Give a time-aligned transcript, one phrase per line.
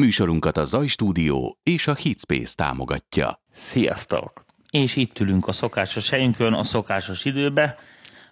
[0.00, 3.42] Műsorunkat a Zaj Stúdió és a Hitspace támogatja.
[3.52, 4.44] Sziasztok!
[4.70, 7.78] És itt ülünk a szokásos helyünkön, a szokásos időbe,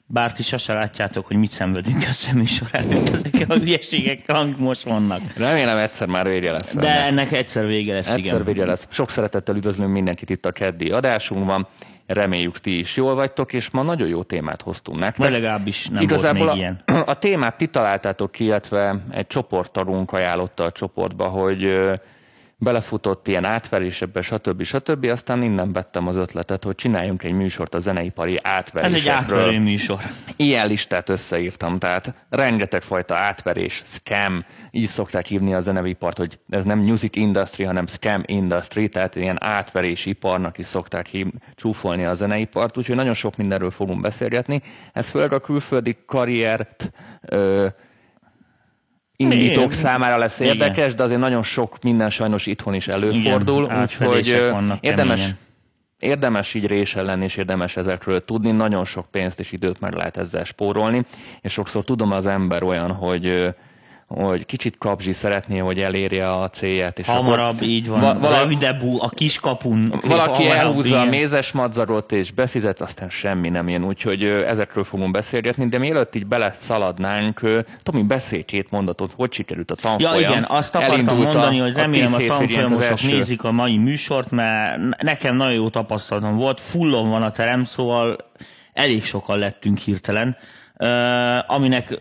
[0.07, 4.83] bár ti sose látjátok, hogy mit szenvedünk a szeműsor előtt ezekkel a hülyeségekkel, amik most
[4.83, 5.33] vannak.
[5.37, 6.75] Remélem egyszer már vége lesz.
[6.75, 7.07] De ennek.
[7.07, 8.45] ennek egyszer vége lesz, egyszer igen.
[8.45, 8.87] vége lesz.
[8.91, 11.69] Sok szeretettel üdvözlünk mindenkit itt a keddi adásunkban.
[12.09, 15.19] Reméljük ti is jól vagytok, és ma nagyon jó témát hoztunk nektek.
[15.19, 17.03] Vagy legalábbis nem Igazából volt még a, ilyen.
[17.13, 21.63] a témát ti találtátok ki, illetve egy csoporttagunk ajánlotta a csoportba, hogy
[22.61, 24.63] belefutott ilyen átverésekbe, stb.
[24.63, 25.05] stb.
[25.05, 29.13] Aztán innen vettem az ötletet, hogy csináljunk egy műsort a zeneipari Ez átverésekről.
[29.13, 29.99] egy átverő műsor.
[30.37, 34.39] Ilyen listát összeírtam, tehát rengeteg fajta átverés, scam,
[34.71, 39.43] így szokták hívni a zenevipart, hogy ez nem music industry, hanem scam industry, tehát ilyen
[39.45, 44.63] átverés iparnak is szokták hív, csúfolni a zeneipart, úgyhogy nagyon sok mindenről fogunk beszélgetni.
[44.93, 46.91] Ez főleg a külföldi karriert
[47.23, 47.67] ö,
[49.21, 49.71] indítók Igen.
[49.71, 50.53] számára lesz Igen.
[50.53, 54.27] érdekes, de azért nagyon sok minden sajnos itthon is előfordul, Igen, úgyhogy
[54.81, 55.39] érdemes, keményen.
[55.99, 58.51] érdemes így résen lenni, és érdemes ezekről tudni.
[58.51, 61.05] Nagyon sok pénzt és időt meg lehet ezzel spórolni,
[61.41, 63.55] és sokszor tudom az ember olyan, hogy
[64.09, 66.99] hogy kicsit kapzsi szeretné, hogy elérje a célját.
[66.99, 68.01] És Hamarabb, akkor így van.
[68.01, 70.01] Va- vala- Rövidebb a kiskapun.
[70.05, 71.09] valaki elhúzza a igen.
[71.19, 76.27] mézes madzagot, és befizet, aztán semmi nem jön, úgyhogy ezekről fogunk beszélgetni, de mielőtt így
[76.27, 80.31] beleszaladnánk, ö, Tomi, beszélj két mondatot, hogy sikerült a Ja tanfolyam.
[80.31, 84.31] igen, azt akartam Elindult a- mondani, hogy remélem a az tanfolyamosok nézik a mai műsort,
[84.31, 88.17] mert ne- nekem nagyon jó tapasztalatom volt, fullon van a terem, szóval
[88.73, 90.37] elég sokan lettünk hirtelen,
[91.47, 92.01] aminek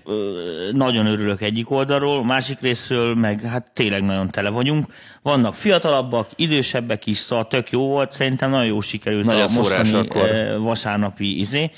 [0.72, 4.86] nagyon örülök egyik oldalról, másik részről meg hát tényleg nagyon tele vagyunk.
[5.22, 9.50] Vannak fiatalabbak, idősebbek is, szóval tök jó volt, szerintem nagyon jó sikerült Nagy a a
[9.56, 10.30] mostani akkor.
[10.60, 11.70] vasárnapi izé.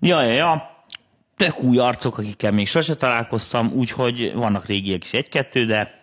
[0.00, 0.70] Ja, ja, ja,
[1.36, 5.98] tök új arcok, akikkel még sose találkoztam, úgyhogy vannak régiek is egy-kettő, de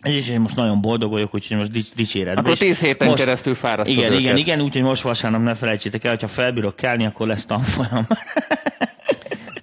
[0.00, 2.38] ez is, én most nagyon boldog vagyok, úgyhogy most dics- dicséretben.
[2.38, 2.58] Akkor is.
[2.58, 4.38] tíz héten keresztül fárasztod Igen, igen, őket.
[4.38, 8.06] igen, úgyhogy most vasárnap ne felejtsétek el, hogyha felbírok kelni, akkor lesz tanfolyam.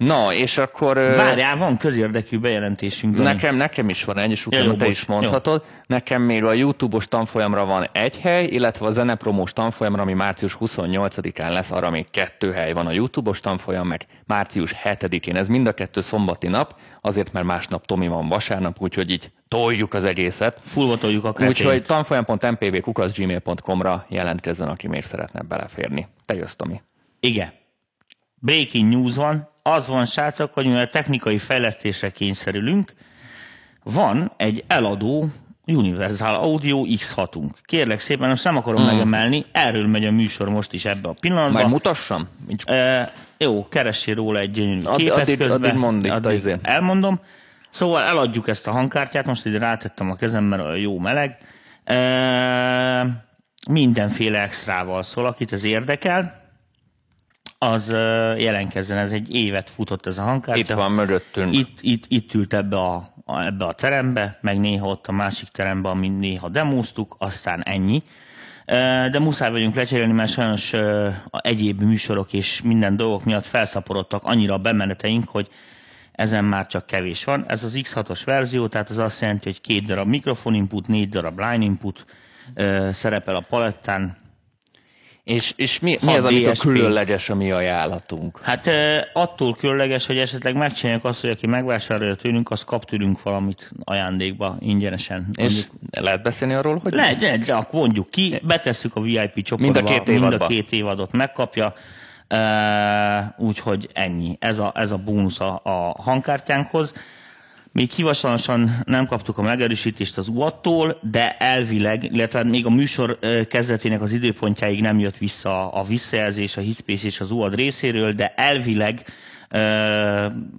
[0.06, 0.96] Na, és akkor...
[0.96, 3.14] Várjál, van közérdekű bejelentésünk.
[3.14, 3.24] Dani.
[3.24, 5.64] Nekem, nekem is van egy, és utána jó, te is mondhatod.
[5.86, 11.52] Nekem még a YouTube-os tanfolyamra van egy hely, illetve a zenepromós tanfolyamra, ami március 28-án
[11.52, 15.36] lesz, arra még kettő hely van a YouTube-os tanfolyam, meg március 7-én.
[15.36, 19.94] Ez mind a kettő szombati nap, azért mert másnap Tomi van vasárnap, úgyhogy így toljuk
[19.94, 20.58] az egészet.
[20.64, 21.58] Fullvatoljuk a kretént.
[21.58, 26.08] Úgyhogy tanfolyam.mpv.gmail.com-ra jelentkezzen, aki még szeretne beleférni.
[26.24, 26.80] Te jössz, Tomi.
[27.20, 27.60] Igen.
[28.44, 29.48] Breaking news van.
[29.62, 32.92] Az van, srácok, hogy mivel technikai fejlesztésre kényszerülünk,
[33.82, 35.26] van egy eladó
[35.66, 37.50] Universal Audio X6-unk.
[37.64, 41.52] Kérlek szépen, most nem akarom megemelni, erről megy a műsor most is ebbe a pillanatban.
[41.52, 42.28] Majd mutassam?
[42.64, 45.60] E, jó, keressél róla egy gyönyörű Addig- képet addig- közben.
[45.62, 46.58] addig mondd itt a izén.
[46.62, 47.20] Elmondom.
[47.68, 51.38] Szóval eladjuk ezt a hangkártyát, most ide rátettem a kezem, mert olyan jó meleg.
[51.84, 53.24] E,
[53.70, 56.40] mindenféle extrával szól, akit ez érdekel,
[57.62, 60.60] az ö, jelentkezzen, ez egy évet futott ez a hangkártya.
[60.60, 61.54] itt van mögöttünk.
[61.54, 65.88] Itt, itt, itt ült ebbe a, ebbe a terembe, meg néha ott a másik terembe,
[65.88, 68.02] amin néha demóztuk, aztán ennyi.
[69.10, 70.72] De muszáj vagyunk lecserélni, mert sajnos
[71.30, 75.48] a egyéb műsorok és minden dolgok miatt felszaporodtak annyira a bemeneteink, hogy
[76.12, 77.44] ezen már csak kevés van.
[77.48, 81.38] Ez az X6-os verzió, tehát az azt jelenti, hogy két darab mikrofon input, négy darab
[81.38, 82.06] line input
[82.90, 84.16] szerepel a palettán,
[85.24, 88.40] És, és mi, mi az, amit a különleges a mi ajánlatunk?
[88.42, 88.70] Hát
[89.12, 94.56] attól különleges, hogy esetleg megcsináljuk azt, hogy aki megvásárolja tőlünk, az kap tőlünk valamit ajándékba
[94.60, 95.28] ingyenesen.
[95.34, 95.66] És
[96.00, 99.76] lehet beszélni arról, hogy Le, de, de akkor mondjuk ki, betesszük a VIP csoportba, Mind
[99.76, 100.46] a két mind a évadba.
[100.46, 101.74] két évadot megkapja,
[103.36, 104.36] úgyhogy ennyi.
[104.40, 106.94] Ez a, ez a bónusz a, a hangkártyánkhoz.
[107.72, 113.18] Még hivatalosan nem kaptuk a megerősítést az UAT-tól, de elvileg, illetve még a műsor
[113.48, 118.34] kezdetének az időpontjáig nem jött vissza a visszajelzés a Hitspace és az UAD részéről, de
[118.36, 119.04] elvileg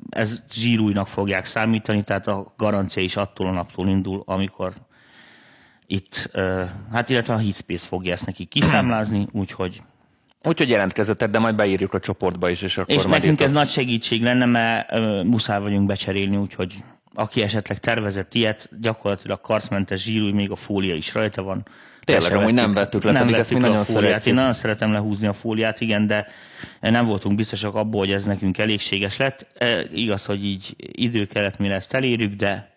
[0.10, 4.74] ez zsírújnak fogják számítani, tehát a garancia is attól a naptól indul, amikor
[5.88, 6.32] itt,
[6.92, 9.82] hát illetve a Hitspace fogja ezt neki kiszámlázni, úgyhogy
[10.46, 14.22] Úgyhogy jelentkezzetek, de majd beírjuk a csoportba is, és akkor és nekünk ez nagy segítség
[14.22, 14.92] lenne, mert
[15.24, 16.74] muszáj vagyunk becserélni, úgyhogy
[17.14, 21.66] aki esetleg tervezett ilyet, gyakorlatilag karcmentes zsírúj, még a fólia is rajta van.
[22.04, 24.10] Tényleg, amúgy nem vettük- vettük le, nem pedig ezt mi vettük le a nagyon fóliát.
[24.10, 24.26] szeretjük.
[24.26, 26.28] Én nagyon szeretem lehúzni a fóliát, igen, de
[26.80, 29.46] nem voltunk biztosak abból, hogy ez nekünk elégséges lett.
[29.58, 32.73] E, igaz, hogy így idő kellett, mire ezt elérjük, de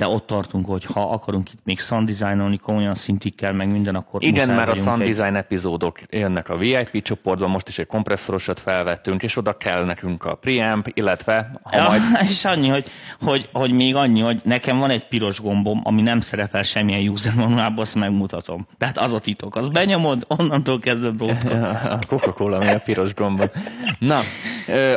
[0.00, 4.22] de ott tartunk, hogy ha akarunk itt még sound designolni komolyan szintikkel, meg minden, akkor
[4.24, 8.60] Igen, mert a sound egy- design epizódok jönnek a VIP csoportban, most is egy kompresszorosat
[8.60, 12.84] felvettünk, és oda kell nekünk a preamp, illetve ha Ja, majd és annyi, hogy,
[13.20, 17.34] hogy, hogy még annyi, hogy nekem van egy piros gombom, ami nem szerepel semmilyen user
[17.34, 18.66] manuálban, azt megmutatom.
[18.78, 21.86] Tehát az a titok, az benyomod, onnantól kezdve broadcast.
[21.88, 23.50] a Coca-Cola, ami a piros gombon.
[23.98, 24.18] Na,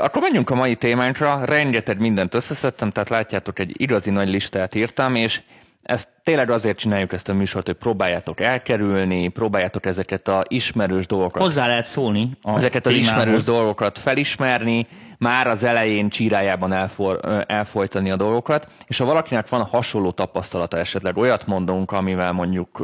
[0.02, 1.46] akkor menjünk a mai témánkra.
[1.46, 5.42] Rengeteg mindent összeszedtem, tehát látjátok, egy igazi nagy listát írtam, és
[5.84, 11.42] ezt tényleg azért csináljuk ezt a műsort, hogy próbáljátok elkerülni, próbáljátok ezeket a ismerős dolgokat
[11.42, 14.88] Hozzá lehet szólni a ezeket az ismerős dolgokat felismerni,
[15.18, 21.18] már az elején csírájában elfor, elfolytani a dolgokat, és ha valakinek van hasonló tapasztalata esetleg,
[21.18, 22.84] olyat mondunk, amivel mondjuk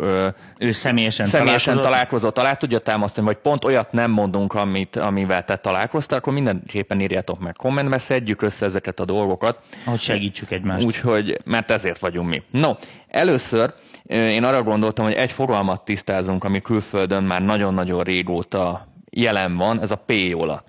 [0.57, 1.83] Ő személyesen, személyesen találkozott.
[1.83, 6.99] találkozott, alá tudja támasztani, vagy pont olyat nem mondunk, amit, amivel te találkoztál, akkor mindenképpen
[6.99, 10.85] írjátok meg kommentbe, szedjük össze ezeket a dolgokat, hogy segítsük egymást.
[10.85, 12.41] Úgyhogy, mert ezért vagyunk mi.
[12.51, 12.71] No,
[13.09, 13.73] először
[14.09, 19.91] én arra gondoltam, hogy egy fogalmat tisztázunk, ami külföldön már nagyon-nagyon régóta jelen van, ez
[19.91, 20.63] a P-ola.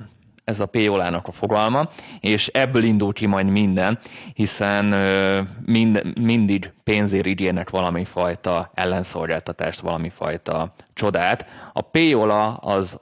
[0.44, 1.88] Ez a P-olának a fogalma,
[2.20, 3.98] és ebből indul ki majd minden,
[4.34, 4.84] hiszen
[5.64, 11.46] mind, mindig pénzért ígérnek valami fajta ellenszolgáltatást, valami fajta csodát.
[11.72, 13.00] A P-ola az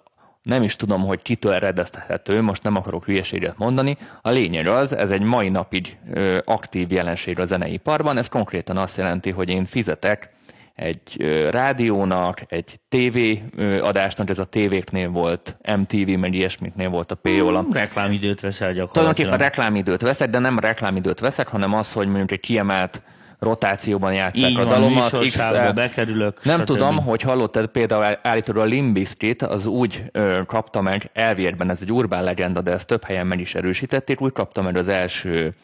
[0.48, 3.96] nem is tudom, hogy kitől eredeztethető, most nem akarok hülyeséget mondani.
[4.22, 8.96] A lényeg az, ez egy mai napig ö, aktív jelenség a zeneiparban, ez konkrétan azt
[8.96, 10.30] jelenti, hogy én fizetek
[10.74, 13.16] egy ö, rádiónak, egy TV
[13.56, 17.66] ö, adásnak, ez a tévéknél volt, MTV, meg ilyesmiknél volt a P-ola.
[17.72, 19.40] Reklámidőt veszel Tulajdonképpen gyakorlatilag.
[19.40, 23.02] reklámidőt veszek, de nem reklámidőt veszek, hanem az, hogy mondjuk egy kiemelt
[23.38, 25.18] rotációban játszák Így a van, dalomat.
[25.18, 25.70] XL.
[25.74, 26.66] bekerülök, Nem stb.
[26.66, 31.92] tudom, hogy hallottad például állítólag a Limbiskit, az úgy ö, kapta meg elvérben, ez egy
[31.92, 35.54] urbán legenda, de ezt több helyen meg is erősítették, úgy kapta meg az első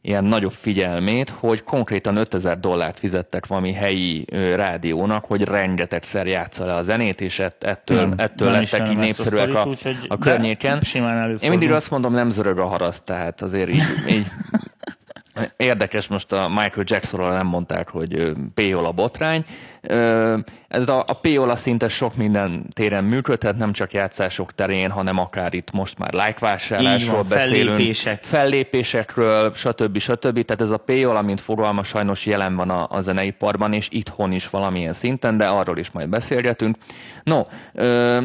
[0.00, 6.64] ilyen nagyobb figyelmét, hogy konkrétan 5000 dollárt fizettek valami helyi ö, rádiónak, hogy rengetegszer játsza
[6.64, 9.56] le a zenét, és ett, ettől, Nem, ettől nem lettek így ezt a népszerűek sztorit,
[9.56, 10.80] a, úgyhogy- a környéken.
[11.40, 14.26] Én mindig azt mondom, nem zörög a haraszt, tehát azért így, így
[15.56, 19.44] Érdekes, most a Michael Jacksonról nem mondták, hogy ö, P-ola botrány.
[20.68, 25.54] Ez a, a P-ola szinte sok minden téren működhet, nem csak játszások terén, hanem akár
[25.54, 27.66] itt most már like Így vásárlásról van, beszélünk.
[27.68, 28.22] fellépések.
[28.22, 29.98] Fellépésekről, stb.
[29.98, 30.44] stb.
[30.44, 34.48] Tehát ez a P-ola, mint fogalma sajnos jelen van a, a zeneiparban, és itthon is
[34.50, 36.76] valamilyen szinten, de arról is majd beszélgetünk.
[37.22, 37.42] No,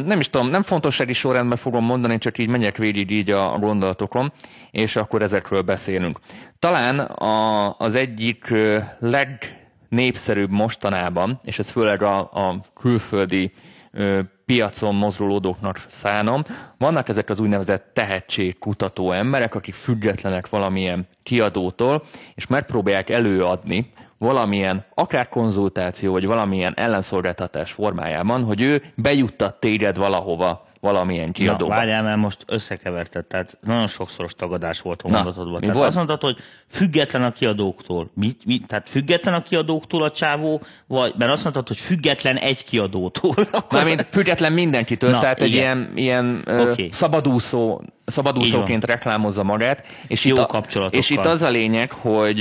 [0.04, 4.32] nem is tudom, nem fontossági sorrendben fogom mondani, csak így megyek végig így a gondolatokon,
[4.70, 6.18] és akkor ezekről beszélünk.
[6.60, 8.54] Talán a, az egyik
[8.98, 13.52] legnépszerűbb mostanában, és ez főleg a, a külföldi
[13.92, 16.42] ö, piacon mozgolódóknak szánom,
[16.78, 22.02] vannak ezek az úgynevezett tehetségkutató emberek, akik függetlenek valamilyen kiadótól,
[22.34, 30.68] és megpróbálják előadni valamilyen akár konzultáció, vagy valamilyen ellenszolgáltatás formájában, hogy ő bejuttat téged valahova
[30.80, 31.74] valamilyen Na, kiadóba.
[31.74, 35.60] várjál, mert most összekeverted, tehát nagyon sokszoros tagadás volt a Na, mondatodban.
[35.60, 35.86] Tehát volt?
[35.86, 36.36] azt mondtad, hogy
[36.68, 38.10] független a kiadóktól.
[38.14, 42.64] Mit, mit, tehát független a kiadóktól a csávó, vagy mert azt mondtad, hogy független egy
[42.64, 43.34] kiadótól.
[43.52, 45.62] Akkor Mármint független mindenkitől, Na, tehát egy igen.
[45.62, 46.88] ilyen, ilyen ö, Oké.
[46.90, 49.86] szabadúszó, szabadúszóként reklámozza magát.
[50.06, 51.00] És Jó itt a, kapcsolatokkal.
[51.00, 52.40] És itt az a lényeg, hogy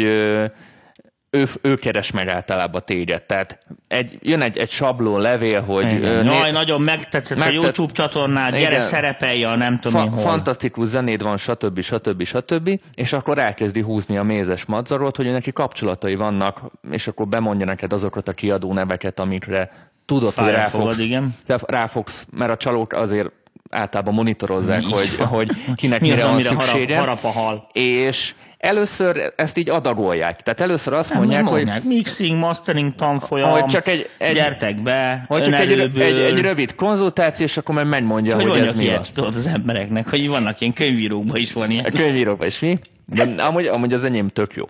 [1.31, 3.24] ő, ő keres meg általában téged.
[3.24, 5.86] Tehát egy, jön egy, egy sablón levél, hogy...
[5.92, 6.26] Igen.
[6.26, 8.80] né- Jaj, nagyon megtetszett a Megtett- YouTube csatornál, gyere Igen.
[8.80, 10.22] szerepelj a nem tudom Fa- hol.
[10.31, 11.81] fantasztikus zenéd van, stb.
[11.81, 12.24] stb.
[12.24, 12.80] stb.
[12.94, 16.62] És akkor elkezdi húzni a mézes madzarot, hogy neki kapcsolatai vannak,
[16.92, 19.72] és akkor bemondja neked azokat a kiadó neveket, amikre
[20.06, 21.36] tudod, hogy Fájra rá fogad, fogsz, igen.
[21.66, 23.30] rá fogsz, mert a csalók azért
[23.69, 26.98] általában monitorozzák, hogy, hogy kinek Mi az, mire van amire harap, szüksége.
[26.98, 27.68] harap a hal?
[27.74, 30.42] És először ezt így adagolják.
[30.42, 35.25] Tehát először azt mondják, hogy mondják, mixing, mastering tanfolyam, Hogy csak egy- egy- gyertek be,
[35.28, 38.83] hogy csak egy, egy, egy rövid konzultáció, és akkor meg megmondja, hogy hogy, ez mi
[38.83, 41.85] ilyet, tudod, az embereknek, hogy vannak ilyen könyvírókban is van ilyen.
[41.85, 42.80] A könyvíróban is mi?
[43.06, 44.69] De amúgy, amúgy az enyém tök jó.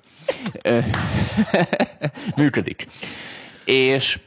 [2.35, 2.87] Működik.
[3.65, 4.19] És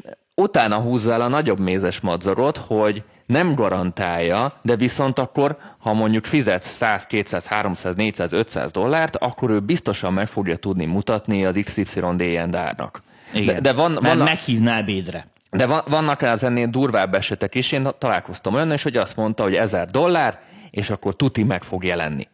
[0.42, 6.24] utána húzza el a nagyobb mézes madzarot, hogy nem garantálja, de viszont akkor, ha mondjuk
[6.24, 11.60] fizetsz 100, 200, 300, 400, 500 dollárt, akkor ő biztosan meg fogja tudni mutatni az
[11.64, 13.02] XYDN-árnak.
[13.46, 15.26] De, de van, Mert vannak, meghívná ebédre.
[15.50, 17.72] de van, vannak az ennél durvább esetek is.
[17.72, 21.84] Én találkoztam olyan is, hogy azt mondta, hogy 1000 dollár, és akkor tuti meg fog
[21.84, 22.28] jelenni.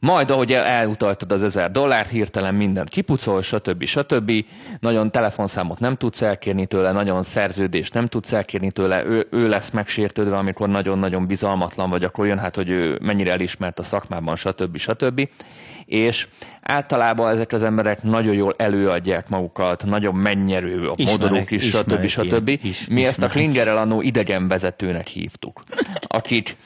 [0.00, 3.84] Majd, ahogy elutaltad az ezer dollárt, hirtelen mindent kipucol, stb.
[3.84, 4.32] stb.
[4.80, 9.70] Nagyon telefonszámot nem tudsz elkérni tőle, nagyon szerződést nem tudsz elkérni tőle, ő, ő lesz
[9.70, 14.76] megsértődve, amikor nagyon-nagyon bizalmatlan vagy, akkor jön hát, hogy ő mennyire elismert a szakmában, stb.
[14.76, 15.28] stb.
[15.84, 16.28] És
[16.62, 22.06] általában ezek az emberek nagyon jól előadják magukat, nagyon mennyerő a modorok is, stb.
[22.06, 22.50] stb.
[22.90, 25.62] Mi ezt a Klingerrel annó idegenvezetőnek hívtuk,
[26.06, 26.56] akik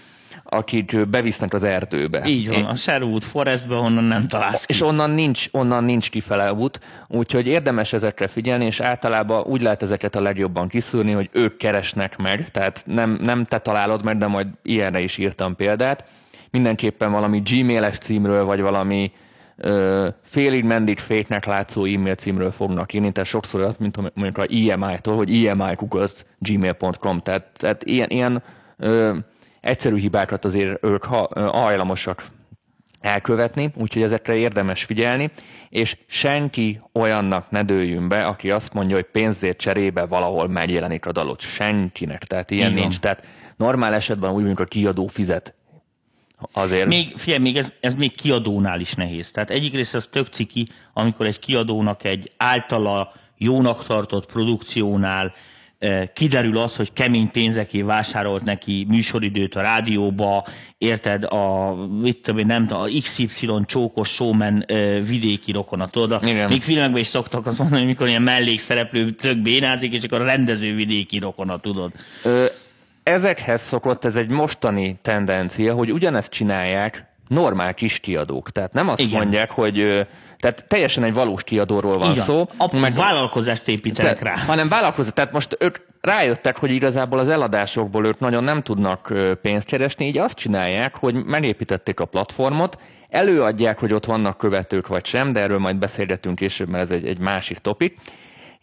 [0.52, 2.22] akik bevisznek az erdőbe.
[2.26, 4.72] Így van, a Sherwood Forestbe, onnan nem találsz ki.
[4.72, 9.82] És onnan nincs, onnan nincs kifele út, úgyhogy érdemes ezekre figyelni, és általában úgy lehet
[9.82, 14.26] ezeket a legjobban kiszűrni, hogy ők keresnek meg, tehát nem, nem te találod meg, de
[14.26, 16.04] majd ilyenre is írtam példát.
[16.50, 19.12] Mindenképpen valami gmail-es címről, vagy valami
[19.56, 24.72] ö, félig mendig féknek látszó e-mail címről fognak írni, tehát sokszor olyat, mint mondjuk a
[24.72, 25.76] EMI-tól, hogy EMI
[26.38, 28.42] gmail.com, tehát, tehát ilyen, ilyen
[28.76, 29.16] ö,
[29.62, 31.04] egyszerű hibákat azért ők
[31.34, 32.24] hajlamosak
[33.00, 35.30] elkövetni, úgyhogy ezekre érdemes figyelni,
[35.68, 41.12] és senki olyannak ne dőljön be, aki azt mondja, hogy pénzért cserébe valahol megjelenik a
[41.12, 41.40] dalot.
[41.40, 42.80] Senkinek, tehát ilyen Igen.
[42.80, 42.98] nincs.
[42.98, 43.24] Tehát
[43.56, 45.54] normál esetben úgy mondjuk a kiadó fizet
[46.52, 46.86] Azért.
[46.86, 49.30] Még, figyelj, még ez, ez még kiadónál is nehéz.
[49.30, 55.32] Tehát egyik része az tök ciki, amikor egy kiadónak egy általa jónak tartott produkciónál
[56.12, 60.46] kiderül az, hogy kemény pénzeké vásárolt neki műsoridőt a rádióba,
[60.78, 64.64] érted, a, mit tudom én, nem a XY csókos showman
[65.06, 66.26] vidéki rokona, tudod?
[66.26, 66.48] Igen.
[66.48, 70.74] Még filmekben is szoktak azt mondani, mikor ilyen mellékszereplő tök bénázik, és akkor a rendező
[70.74, 71.92] vidéki rokona, tudod?
[72.24, 72.44] Ö,
[73.02, 78.50] ezekhez szokott ez egy mostani tendencia, hogy ugyanezt csinálják normál kis kiadók.
[78.50, 79.20] Tehát nem azt Igen.
[79.20, 82.22] mondják, hogy tehát teljesen egy valós kiadóról van Igen.
[82.22, 82.46] szó.
[82.56, 84.34] A meg, vállalkozást építenek te, rá.
[84.46, 85.12] Hanem vállalkozás.
[85.12, 89.12] Tehát most ők rájöttek, hogy igazából az eladásokból ők nagyon nem tudnak
[89.42, 95.04] pénzt keresni, így azt csinálják, hogy megépítették a platformot, előadják, hogy ott vannak követők vagy
[95.06, 97.98] sem, de erről majd beszélgetünk később, mert ez egy, egy másik topik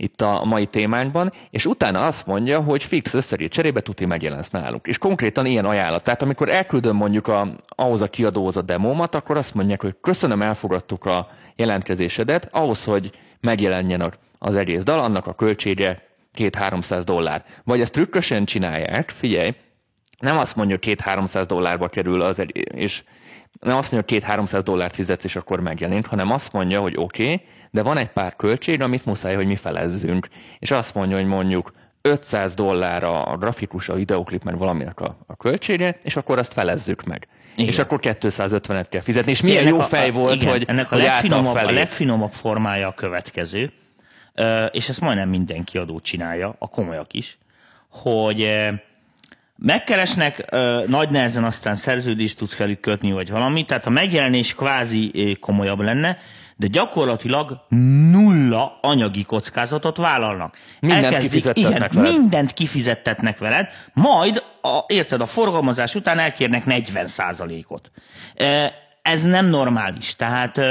[0.01, 4.87] itt a mai témánkban, és utána azt mondja, hogy fix összegét cserébe tuti megjelensz nálunk.
[4.87, 6.03] És konkrétan ilyen ajánlat.
[6.03, 10.41] Tehát amikor elküldöm mondjuk a, ahhoz a kiadóhoz a demómat, akkor azt mondják, hogy köszönöm,
[10.41, 16.03] elfogadtuk a jelentkezésedet, ahhoz, hogy megjelenjen az egész dal, annak a költsége
[16.37, 17.45] 2-300 dollár.
[17.63, 19.55] Vagy ezt trükkösen csinálják, figyelj,
[20.19, 23.03] nem azt mondja, hogy 2-300 dollárba kerül az egy, és
[23.59, 27.23] nem azt mondja, hogy 2-300 dollárt fizetsz, és akkor megjelenik, hanem azt mondja, hogy oké,
[27.23, 27.41] okay,
[27.71, 30.27] de van egy pár költség, amit muszáj, hogy mi felezzünk.
[30.59, 35.35] És azt mondja, hogy mondjuk 500 dollár a grafikus, a videoklip, mert valaminek a, a
[35.35, 37.27] költsége, és akkor azt felezzük meg.
[37.55, 37.67] Igen.
[37.67, 39.31] És akkor 250-et kell fizetni.
[39.31, 42.87] És milyen jó fej a, volt, igen, hogy ennek a, hogy legfinomabb, a legfinomabb formája
[42.87, 43.71] a következő,
[44.71, 47.37] és ezt majdnem minden kiadó csinálja, a komolyak is,
[47.89, 48.49] hogy
[49.61, 50.55] megkeresnek,
[50.87, 56.17] nagy nehezen aztán szerződést tudsz velük kötni, vagy valami, tehát a megjelenés kvázi komolyabb lenne,
[56.55, 57.65] de gyakorlatilag
[58.11, 60.57] nulla anyagi kockázatot vállalnak.
[60.79, 62.17] Mindent Elkezdik, kifizettetnek igen, veled.
[62.17, 67.07] mindent kifizettetnek veled, majd, a, érted, a forgalmazás után elkérnek 40
[67.67, 67.91] ot
[69.01, 70.15] Ez nem normális.
[70.15, 70.61] Tehát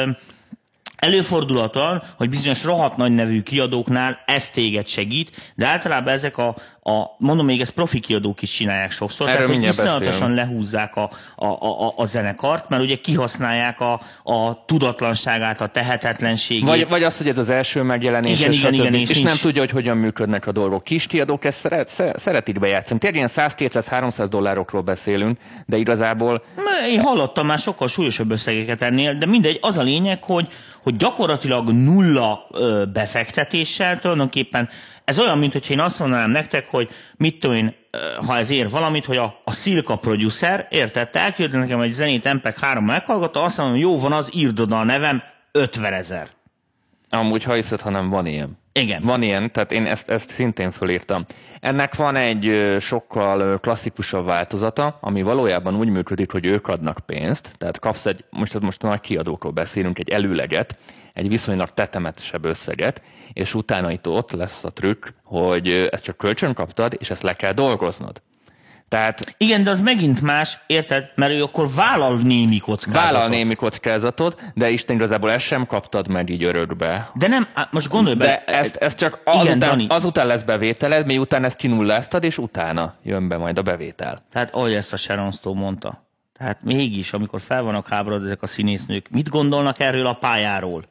[0.99, 1.79] Előfordulhat
[2.17, 7.47] hogy bizonyos rohadt nagy nevű kiadóknál ez téged segít, de általában ezek a, a mondom
[7.47, 11.93] még ezt profi kiadók is csinálják sokszor, Erről tehát hogy iszonyatosan lehúzzák a, a, a,
[11.97, 16.65] a zenekart, mert ugye kihasználják a, a tudatlanságát, a tehetetlenségét.
[16.65, 19.61] Vagy, vagy azt, hogy ez az első megjelenés, igen, igen, igen, és, és nem tudja,
[19.61, 20.85] hogy hogyan működnek a dolgok.
[20.85, 22.99] Kis kiadók ezt szeret, szeretik bejátszani.
[22.99, 26.43] Tényleg ilyen 100-200-300 dollárokról beszélünk, de igazából...
[26.89, 30.49] Én hallottam már sokkal súlyosabb összegeket ennél, de mindegy, az a lényeg, hogy,
[30.89, 34.69] hogy gyakorlatilag nulla ö, befektetéssel tulajdonképpen
[35.05, 37.75] ez olyan, mint hogy én azt mondanám nektek, hogy mit tudom én,
[38.27, 42.33] ha ez ér valamit, hogy a, a Szilka producer, érted, te elküldte nekem egy zenét
[42.33, 46.29] MPEG 3 meghallgatta, azt mondom, jó van, az írd oda a nevem, 50 ezer.
[47.11, 48.59] Amúgy, ha hiszed, hanem van ilyen.
[48.79, 49.03] Igen.
[49.03, 51.25] Van ilyen, tehát én ezt, ezt szintén fölírtam.
[51.61, 57.79] Ennek van egy sokkal klasszikusabb változata, ami valójában úgy működik, hogy ők adnak pénzt, tehát
[57.79, 60.77] kapsz egy, most, most a nagy kiadókról beszélünk, egy előleget,
[61.13, 66.55] egy viszonylag tetemetesebb összeget, és utána itt ott lesz a trükk, hogy ezt csak kölcsön
[66.55, 68.23] kaptad, és ezt le kell dolgoznod.
[68.89, 71.11] Tehát, Igen, de az megint más, érted?
[71.15, 73.13] Mert ő akkor vállal némi kockázatot.
[73.13, 77.11] Vállal némi kockázatot, de Isten igazából ezt sem kaptad meg így örökbe.
[77.15, 78.25] De nem, most gondolj be.
[78.25, 83.29] De ezt, ezt csak azután, Igen, azután lesz bevételed, miután ezt kinulláztad, és utána jön
[83.29, 84.23] be majd a bevétel.
[84.33, 86.07] Tehát ahogy ezt a Sharon Stone mondta.
[86.39, 90.85] Tehát mégis, amikor fel vannak háborod ezek a színésznők, mit gondolnak erről a pályáról?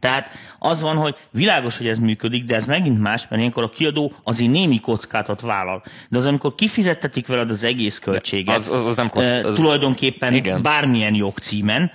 [0.00, 3.68] Tehát az van, hogy világos, hogy ez működik, de ez megint más, mert ilyenkor a
[3.68, 5.82] kiadó azért némi kockátot vállal.
[6.08, 9.44] De az, amikor kifizettetik veled az egész költséget, az, az, az nem kockázat.
[9.44, 9.56] az...
[9.56, 10.62] tulajdonképpen Igen.
[10.62, 11.90] bármilyen jogcímen,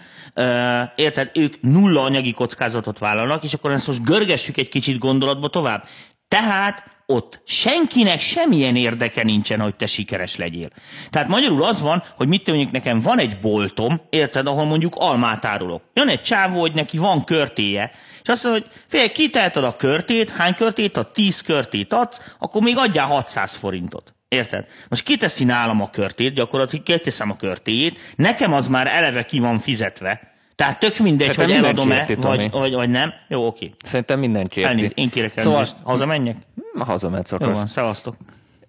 [0.95, 5.86] érted, ők nulla anyagi kockázatot vállalnak, és akkor ezt most görgessük egy kicsit gondolatba tovább.
[6.27, 10.69] Tehát ott senkinek semmilyen érdeke nincsen, hogy te sikeres legyél.
[11.10, 15.45] Tehát magyarul az van, hogy mit mondjuk nekem van egy boltom, érted, ahol mondjuk almát
[15.45, 15.81] árulok.
[15.93, 17.91] Jön egy csávó, hogy neki van körtéje,
[18.24, 22.62] és azt mondja, hogy fél, kitelted a körtét, hány körtét ad, 10 körtét adsz, akkor
[22.62, 24.13] még adjál 600 forintot.
[24.27, 24.65] Érted?
[24.89, 29.60] Most kiteszi nálam a körtét, gyakorlatilag kiteszem a körtéjét, nekem az már eleve ki van
[29.60, 33.13] fizetve, tehát tök mindegy, Szerintem hogy eladom-e, vagy, vagy, vagy nem.
[33.27, 33.72] Jó, oké.
[33.83, 34.72] Szerintem mindenki érti.
[34.72, 35.65] Elnézést, én kérek szóval...
[35.83, 36.36] Hazamenjek?
[36.79, 37.48] Hazamehetsz akkor.
[37.48, 38.15] Jó van, szevasztok.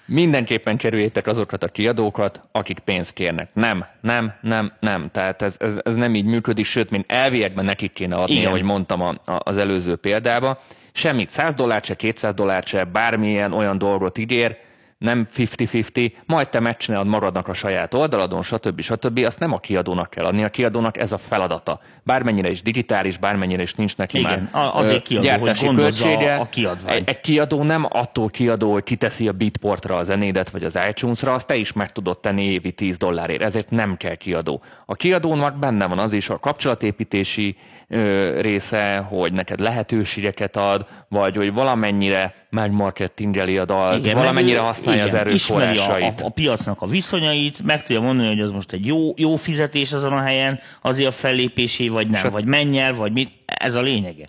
[0.07, 3.51] Mindenképpen kerüljétek azokat a kiadókat, akik pénzt kérnek.
[3.55, 5.09] Nem, nem, nem, nem.
[5.13, 8.47] Tehát ez, ez, ez nem így működik, sőt, mint elviekben nekik kéne adni, Igen.
[8.47, 10.59] ahogy mondtam a, a, az előző példába.
[10.93, 14.57] Semmit, 100 dollárt se, 200 dollárt se, bármilyen olyan dolgot ígér,
[15.03, 18.81] nem 50-50, majd te megcsinálod maradnak a saját oldaladon, stb.
[18.81, 19.19] stb.
[19.19, 21.81] Azt nem a kiadónak kell adni, a kiadónak ez a feladata.
[22.03, 26.35] Bármennyire is digitális, bármennyire is nincs neki Igen, már azért kiadó, gyártási hogy költsége.
[26.35, 26.95] A kiadvány.
[26.95, 31.33] Egy, egy kiadó nem attól kiadó, hogy kiteszi a Beatportra a zenédet, vagy az iTunes-ra,
[31.33, 34.63] azt te is meg tudod tenni évi 10 dollárért, ezért nem kell kiadó.
[34.87, 37.57] A kiadónak benne van az is a kapcsolatépítési
[37.89, 45.03] ö, része, hogy neked lehetőségeket ad, vagy hogy valamennyire megmarketingeli a dalt, Igen, valamennyire használja
[45.05, 46.21] igen, az erőforrásait.
[46.21, 49.37] A, a, a piacnak a viszonyait, meg tudja mondani, hogy az most egy jó, jó
[49.37, 53.75] fizetés azon a helyen, azért a fellépésé, vagy nem, vagy menj el, vagy mit, ez
[53.75, 54.29] a lényege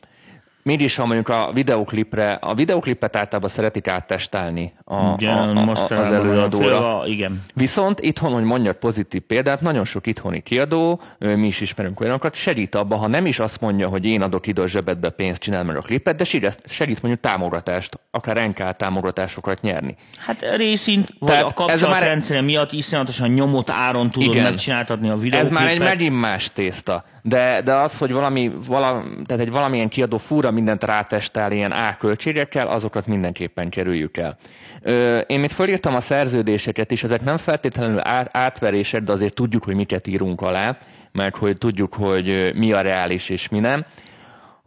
[0.64, 5.92] mégis, ha mondjuk a videoklipre, a videoklipet általában szeretik áttestálni a, igen, a, a, most
[5.92, 6.80] az előadóra.
[6.80, 7.42] Félve, igen.
[7.54, 12.76] Viszont itthon, hogy mondjak pozitív példát, nagyon sok itthoni kiadó, mi is ismerünk olyanokat, segít
[12.76, 15.78] abba, ha nem is azt mondja, hogy én adok ide a zsebedbe pénzt, csinál meg
[15.78, 19.96] a klipet, de segít mondjuk támogatást, akár NK támogatásokat nyerni.
[20.18, 22.46] Hát részint, vagy a kapcsolatrendszer már...
[22.46, 24.44] miatt iszonyatosan nyomott áron tudod igen.
[24.44, 25.46] megcsináltatni a videóklipet.
[25.46, 29.90] Ez már egy megint más tészta de, de az, hogy valami, vala, tehát egy valamilyen
[29.90, 34.38] kiadó fúra mindent rátestel ilyen A költségekkel, azokat mindenképpen kerüljük el.
[34.82, 38.00] Ö, én mit fölírtam a szerződéseket is, ezek nem feltétlenül
[38.32, 40.78] átverések, de azért tudjuk, hogy miket írunk alá,
[41.12, 43.86] meg hogy tudjuk, hogy mi a reális és mi nem.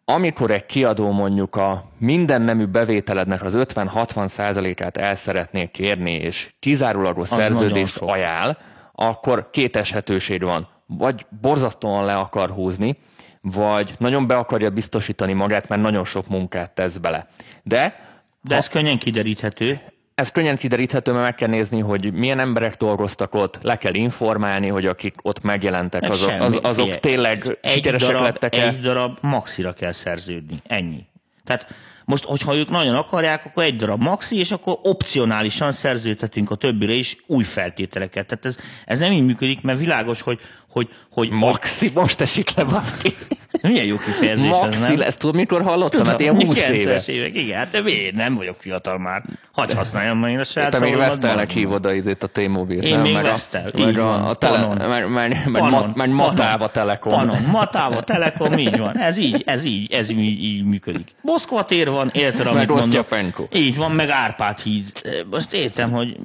[0.04, 6.54] Amikor egy kiadó mondjuk a minden nemű bevételednek az 50-60 százalékát el szeretnék kérni, és
[6.58, 8.56] kizárólagos az szerződést ajánl,
[8.92, 12.96] akkor két eshetőség van vagy borzasztóan le akar húzni,
[13.40, 17.26] vagy nagyon be akarja biztosítani magát, mert nagyon sok munkát tesz bele.
[17.62, 18.04] De
[18.46, 19.80] de ha, ez könnyen kideríthető.
[20.14, 24.68] Ez könnyen kideríthető, mert meg kell nézni, hogy milyen emberek dolgoztak ott, le kell informálni,
[24.68, 29.18] hogy akik ott megjelentek, meg azok, az, azok Fie, tényleg sikeresek darab, lettek Egy darab
[29.20, 30.56] maxira kell szerződni.
[30.66, 31.06] Ennyi.
[31.44, 31.66] Tehát
[32.04, 36.92] most, hogyha ők nagyon akarják, akkor egy darab maxi, és akkor opcionálisan szerződhetünk a többire
[36.92, 38.26] is új feltételeket.
[38.26, 40.40] Tehát ez, ez nem így működik, mert világos, hogy,
[40.76, 43.14] hogy, hogy Maxi, most esik le, baszki.
[43.62, 44.98] Milyen jó kifejezés Maxi ez, nem?
[44.98, 45.90] lesz, tudod, mikor hallottam?
[45.90, 47.00] Tudom, hát ilyen 20 éve.
[47.06, 49.22] évek, igen, hát miért nem vagyok fiatal már.
[49.52, 50.80] Hagy használjam már én a srácot.
[50.80, 53.02] Te még Vestelnek hívod a izét a T-Mobile, Én nem?
[53.02, 57.12] még Vestel, meg a, a, tele, meg, meg, meg, mat, meg Matáva Telekom.
[57.12, 58.98] Panon, Matáva Telekom, így van.
[58.98, 61.14] Ez így, ez így, ez így, így működik.
[61.20, 63.08] Moszkva tér van, érted, amit mondok.
[63.52, 64.86] Így van, meg Árpád híd.
[65.30, 66.16] Most értem, hogy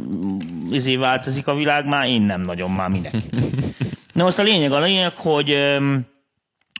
[0.71, 3.13] izé változik a világ, már én nem nagyon már minek.
[4.13, 5.57] Na most a lényeg a lényeg, hogy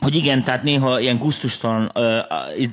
[0.02, 1.92] hogy igen, tehát néha ilyen gusztustalan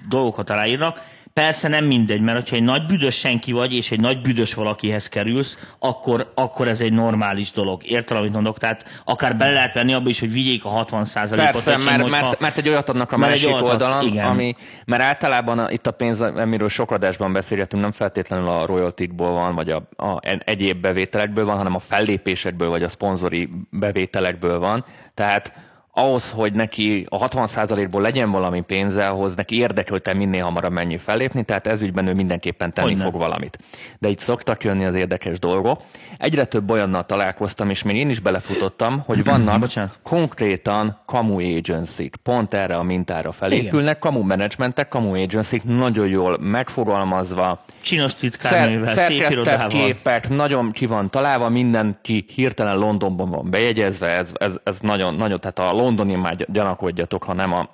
[0.08, 1.02] dolgokat aláírnak,
[1.38, 5.08] Persze nem mindegy, mert hogyha egy nagy büdös senki vagy, és egy nagy büdös valakihez
[5.08, 7.82] kerülsz, akkor, akkor ez egy normális dolog.
[7.84, 8.58] Érted, amit mondok?
[8.58, 11.52] Tehát akár bele lehet venni abba is, hogy vigyék a 60 százalékot.
[11.52, 14.26] Persze, mert, hogyha, mert, mert, egy olyat adnak a másik oldalon, igen.
[14.26, 14.54] ami,
[14.86, 19.68] mert általában itt a pénz, amiről sok adásban beszélgetünk, nem feltétlenül a royaltikból van, vagy
[19.68, 24.84] a, a egyéb bevételekből van, hanem a fellépésekből, vagy a szponzori bevételekből van.
[25.14, 25.52] Tehát
[25.98, 30.72] ahhoz, hogy neki a 60%-ból legyen valami pénze, ahhoz neki érdekel, hogy te minél hamarabb
[30.72, 33.04] mennyi fellépni, tehát ez ügyben ő mindenképpen tenni Hogyne.
[33.04, 33.58] fog valamit.
[33.98, 35.82] De itt szoktak jönni az érdekes dolgok.
[36.18, 39.64] Egyre több olyannal találkoztam, és még én is belefutottam, hogy vannak
[40.02, 44.12] konkrétan kamu agency pont erre a mintára felépülnek, Igen.
[44.12, 51.48] kamu managementek, kamu agency nagyon jól megfogalmazva, csinos titkárnővel, szerkesztett képek, nagyon ki van találva,
[51.48, 57.24] mindenki hirtelen Londonban van bejegyezve, ez, ez, ez nagyon, nagyon, tehát a londoni már gyanakodjatok,
[57.24, 57.70] ha nem a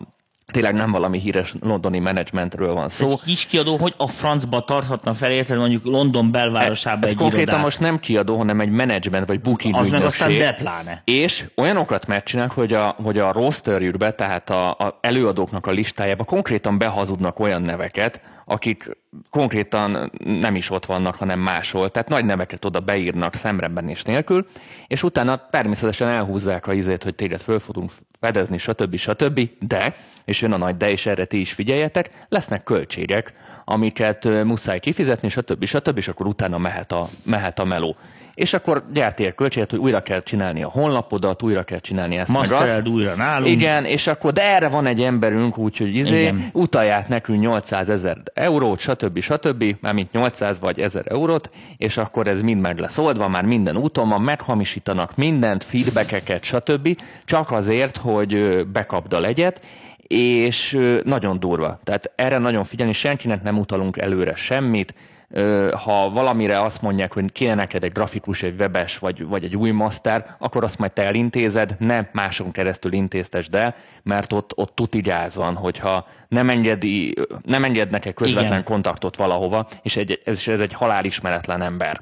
[0.47, 3.09] tényleg nem valami híres londoni menedzsmentről van szó.
[3.09, 7.43] Egy kis kiadó, hogy a francba tarthatna fel, érted, mondjuk London belvárosába Ez egy konkrétan
[7.43, 7.63] irodát.
[7.63, 11.03] most nem kiadó, hanem egy menedzsment vagy booking Az meg aztán depláne.
[11.05, 16.79] És olyanokat megcsinálnak, hogy a, hogy a rosterjükbe, tehát a, a előadóknak a listájába konkrétan
[16.79, 18.97] behazudnak olyan neveket, akik
[19.31, 21.91] konkrétan nem is ott vannak, hanem máshol.
[21.91, 24.47] Tehát nagy neveket oda beírnak szemreben és nélkül,
[24.87, 28.97] és utána természetesen elhúzzák a izét, hogy téged föl fogunk fedezni, stb.
[28.97, 29.49] stb.
[29.61, 33.33] De, és jön a nagy de, és erre ti is figyeljetek, lesznek költségek,
[33.65, 35.65] amiket muszáj kifizetni, stb.
[35.65, 35.97] stb.
[35.97, 37.97] és akkor utána mehet a, mehet a meló.
[38.35, 42.33] És akkor gyárti egy költséget, hogy újra kell csinálni a honlapodat, újra kell csinálni ezt
[42.33, 42.51] meg azt.
[42.51, 43.51] Mastereld újra nálunk.
[43.51, 46.49] Igen, és akkor, de erre van egy emberünk, úgyhogy izé, Igen.
[46.53, 49.21] utalját nekünk 800 ezer eurót, stb.
[49.21, 49.77] stb.
[49.81, 54.09] Mármint 800 vagy 1000 eurót, és akkor ez mind meg lesz oldva, már minden úton
[54.09, 57.01] van, meghamisítanak mindent, feedbackeket, stb.
[57.25, 59.61] Csak azért, hogy bekapd a legyet,
[60.07, 61.81] és nagyon durva.
[61.85, 64.95] Tehát erre nagyon figyelni, senkinek nem utalunk előre semmit,
[65.85, 69.71] ha valamire azt mondják, hogy kéne neked egy grafikus, egy webes, vagy, vagy egy új
[69.71, 75.01] master, akkor azt majd te elintézed, ne máson keresztül intéztesd el, mert ott, ott tuti
[75.01, 78.65] gáz van, hogyha nem, engedi, nem engednek egy közvetlen Igen.
[78.65, 82.01] kontaktot valahova, és egy, ez, ez egy halálismeretlen ember.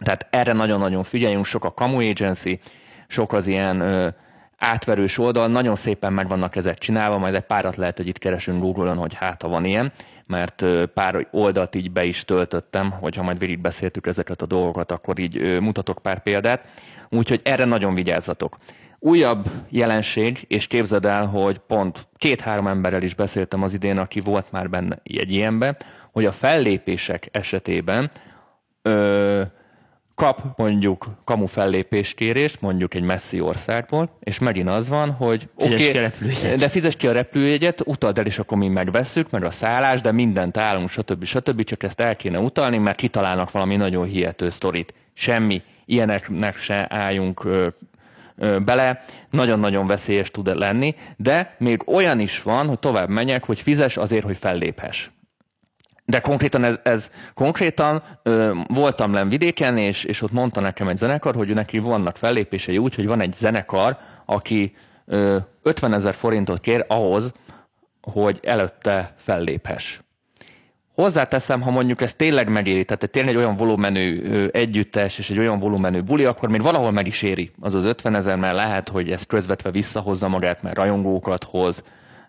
[0.00, 2.58] Tehát erre nagyon-nagyon figyeljünk, sok a Camu Agency,
[3.06, 4.14] sok az ilyen
[4.58, 8.60] átverős oldal, nagyon szépen meg vannak ezek csinálva, majd egy párat lehet, hogy itt keresünk
[8.60, 9.92] Google-on, hogy hát ha van ilyen,
[10.26, 10.64] mert
[10.94, 15.98] pár oldalt így be is töltöttem, hogyha majd végigbeszéltük ezeket a dolgokat, akkor így mutatok
[16.02, 16.64] pár példát.
[17.08, 18.56] Úgyhogy erre nagyon vigyázzatok.
[18.98, 24.52] Újabb jelenség, és képzeld el, hogy pont két-három emberrel is beszéltem az idén, aki volt
[24.52, 25.76] már benne egy ilyenben,
[26.12, 28.10] hogy a fellépések esetében
[28.82, 29.42] ö,
[30.14, 36.58] kap mondjuk kamu fellépéskérést, mondjuk egy messzi országból, és megint az van, hogy oké, repülőjegyet.
[36.58, 40.12] de fizes ki a repülőjegyet, utald el, és akkor mi megvesszük, meg a szállás, de
[40.12, 41.24] mindent állunk, stb.
[41.24, 41.64] stb.
[41.64, 44.94] Csak ezt el kéne utalni, mert kitalálnak valami nagyon hihető sztorit.
[45.12, 47.66] Semmi, ilyeneknek se álljunk ö,
[48.36, 53.60] ö, bele, nagyon-nagyon veszélyes tud lenni, de még olyan is van, hogy tovább menjek, hogy
[53.60, 55.08] fizes azért, hogy felléphess.
[56.06, 60.96] De konkrétan ez, ez konkrétan ö, voltam len vidéken, és, és ott mondta nekem egy
[60.96, 64.74] zenekar, hogy neki vannak fellépései úgy, hogy van egy zenekar, aki
[65.06, 67.32] ö, 50 ezer forintot kér ahhoz,
[68.00, 69.98] hogy előtte felléphess.
[70.94, 75.58] Hozzáteszem, ha mondjuk ez tényleg megéri, tehát tényleg egy olyan volumenű együttes és egy olyan
[75.58, 79.10] volumenű buli, akkor még valahol meg is éri az az 50 ezer, mert lehet, hogy
[79.10, 81.84] ez közvetve visszahozza magát, mert rajongókat hoz,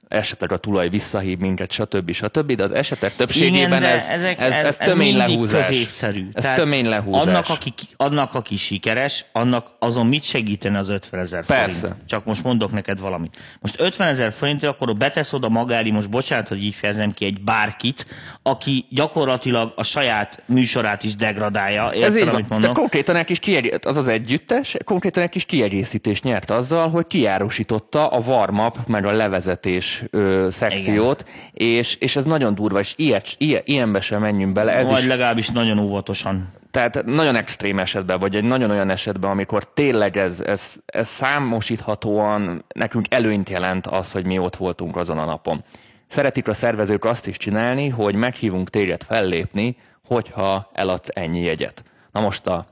[0.08, 2.12] esetleg a tulaj visszahív minket, stb.
[2.12, 2.52] stb.
[2.52, 5.68] De az esetek többségében Igen, de ez, ezek, ez, ez, tömény mindig lehúzás.
[5.68, 6.28] középszerű.
[6.34, 7.22] Ez Tehát tömény lehúzás.
[7.26, 11.80] Annak aki, annak, aki sikeres, annak azon mit segítene az 50 ezer Persze.
[11.80, 11.96] forint?
[12.08, 13.38] Csak most mondok neked valamit.
[13.60, 17.42] Most 50 ezer forintért akkor betesz oda magári, most bocsánat, hogy így fejezem ki, egy
[17.42, 18.06] bárkit,
[18.44, 21.90] aki gyakorlatilag a saját műsorát is degradálja.
[21.94, 22.74] Érted, Ez így amit De mondom?
[22.74, 23.78] konkrétan egy kis kiegé...
[23.82, 29.12] az az együttes, konkrétan egy kis kiegészítést nyert azzal, hogy kiárusította a warm-up meg a
[29.12, 34.72] levezetés ö, szekciót, és, és ez nagyon durva, és ilyet, ilyen, ilyenbe sem menjünk bele.
[34.72, 36.48] Ez Vagy is, legalábbis nagyon óvatosan.
[36.72, 42.66] tehát nagyon extrém esetben, vagy egy nagyon olyan esetben, amikor tényleg ez, ez, ez számosíthatóan
[42.76, 45.64] nekünk előnyt jelent az, hogy mi ott voltunk azon a napon.
[46.08, 49.78] Szeretik a szervezők azt is csinálni, hogy meghívunk téged fellépni,
[50.08, 51.84] hogyha eladsz ennyi jegyet.
[52.12, 52.66] Na most a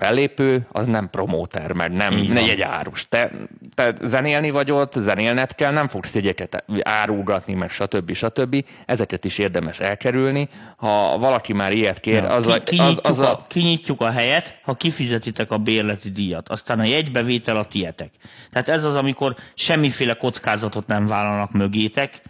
[0.00, 2.44] fellépő az nem promóter, meg nem van.
[2.44, 3.08] jegyárus.
[3.08, 3.30] Te,
[3.74, 8.12] te zenélni vagy ott, zenélned kell, nem fogsz jegyeket árulgatni, meg stb.
[8.12, 8.64] stb.
[8.86, 10.48] Ezeket is érdemes elkerülni.
[10.76, 14.10] Ha valaki már ilyet kér, az, a, Ki, az, kinyitjuk, az a, a, kinyitjuk a
[14.10, 16.48] helyet, ha kifizetitek a bérleti díjat.
[16.48, 18.10] Aztán a jegybevétel a tietek.
[18.50, 22.22] Tehát ez az, amikor semmiféle kockázatot nem vállalnak mögétek.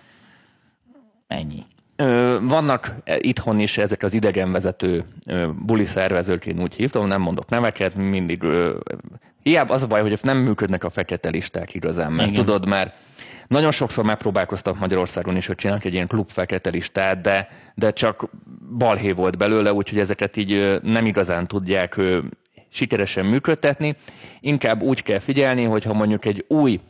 [1.26, 1.64] Ennyi.
[2.42, 5.04] Vannak e, itthon is ezek az idegenvezető
[5.66, 8.42] buli szervezők, én úgy hívtam, nem mondok neveket, mindig
[9.42, 12.44] hiába az a baj, hogy nem működnek a fekete listák igazán, mert Igen.
[12.44, 12.94] tudod, mert
[13.46, 18.30] nagyon sokszor megpróbálkoztak Magyarországon is, hogy csinálnak egy ilyen klub fekete listát, de, de csak
[18.78, 22.00] balhé volt belőle, úgyhogy ezeket így nem igazán tudják
[22.68, 23.96] sikeresen működtetni.
[24.40, 26.80] Inkább úgy kell figyelni, hogyha mondjuk egy új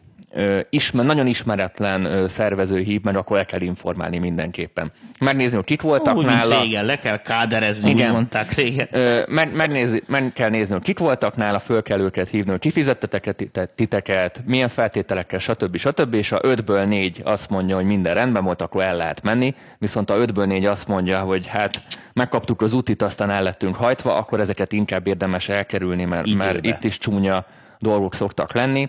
[0.71, 4.93] ismer, nagyon ismeretlen ö, szervező hív, meg akkor el kell informálni mindenképpen.
[5.21, 6.61] Megnézni, hogy kik voltak Úgy, nála.
[6.61, 8.07] régen, le kell káderezni, Igen.
[8.07, 8.89] úgy mondták régen.
[9.29, 13.35] Meg, megnézni, meg kell nézni, hogy kik voltak nála, föl kell őket hívni, hogy kifizettetek
[13.75, 15.77] titeket, milyen feltételekkel, stb.
[15.77, 16.15] stb.
[16.15, 20.11] És ha 5-ből 4 azt mondja, hogy minden rendben volt, akkor el lehet menni, viszont
[20.11, 24.41] ha 5-ből 4 azt mondja, hogy hát megkaptuk az útit, aztán el lettünk hajtva, akkor
[24.41, 27.47] ezeket inkább érdemes elkerülni, mert, mert itt is csúnya
[27.79, 28.89] dolgok szoktak lenni.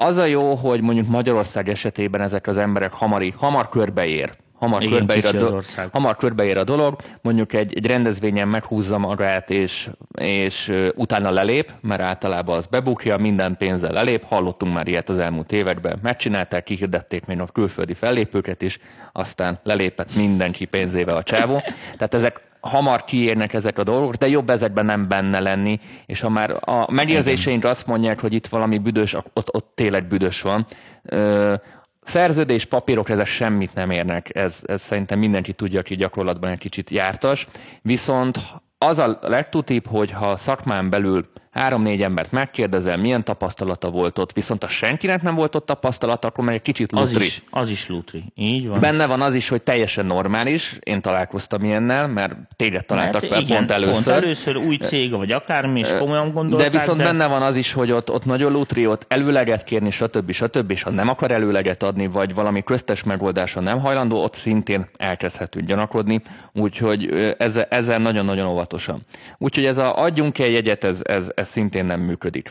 [0.00, 4.30] Az a jó, hogy mondjuk Magyarország esetében ezek az emberek hamari, hamar körbeér.
[4.58, 9.50] Hamar, Igen, körbeér a, do- hamar körbeér a dolog, mondjuk egy, egy rendezvényen meghúzza magát,
[9.50, 15.18] és, és utána lelép, mert általában az bebukja, minden pénzzel lelép, hallottunk már ilyet az
[15.18, 18.78] elmúlt években, megcsinálták, kihirdették még a külföldi fellépőket is,
[19.12, 21.62] aztán lelépett mindenki pénzével a csávó.
[21.96, 26.28] Tehát ezek hamar kiérnek ezek a dolgok, de jobb ezekben nem benne lenni, és ha
[26.28, 30.66] már a megérzéseink azt mondják, hogy itt valami büdös, ott, ott tényleg büdös van.
[31.02, 31.54] Ö,
[32.02, 34.36] Szerződés, papírok, ezek semmit nem érnek.
[34.36, 37.46] Ez, ez szerintem mindenki tudja, aki gyakorlatban egy kicsit jártas.
[37.82, 38.38] Viszont
[38.78, 41.24] az a legtutibb, hogy ha szakmán belül
[41.58, 46.44] három-négy embert megkérdezel, milyen tapasztalata volt ott, viszont a senkinek nem volt ott tapasztalata, akkor
[46.44, 47.24] már egy kicsit Az lutri.
[47.26, 48.24] is, az is lutri.
[48.34, 48.80] Így van.
[48.80, 50.76] Benne van az is, hogy teljesen normális.
[50.80, 54.04] Én találkoztam ilyennel, mert téged találtak Mert be igen, pont először.
[54.04, 56.70] Pont először új cég, vagy akármi, és komolyan gondolták.
[56.70, 60.30] De viszont benne van az is, hogy ott, ott nagyon lutri, ott előleget kérni, stb.
[60.30, 60.70] stb.
[60.70, 65.66] És ha nem akar előleget adni, vagy valami köztes megoldása nem hajlandó, ott szintén elkezdhetünk
[65.66, 66.22] gyanakodni.
[66.52, 69.00] Úgyhogy ezzel, ezzel nagyon-nagyon óvatosan.
[69.38, 72.50] Úgyhogy ez a adjunk egy jegyet, ez, ez, ez szintén nem működik.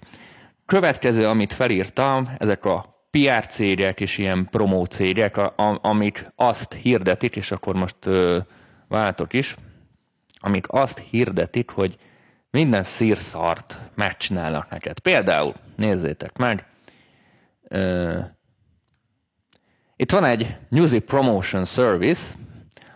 [0.66, 5.38] Következő, amit felírtam, ezek a PR cégek és ilyen promó cégek,
[5.82, 8.38] amik azt hirdetik, és akkor most ö,
[8.88, 9.56] váltok is,
[10.40, 11.96] amik azt hirdetik, hogy
[12.52, 15.00] minden szírszart megcsinálnak neked.
[15.00, 16.66] Például, nézzétek meg,
[17.68, 18.20] ö,
[19.96, 22.34] itt van egy Music Promotion Service,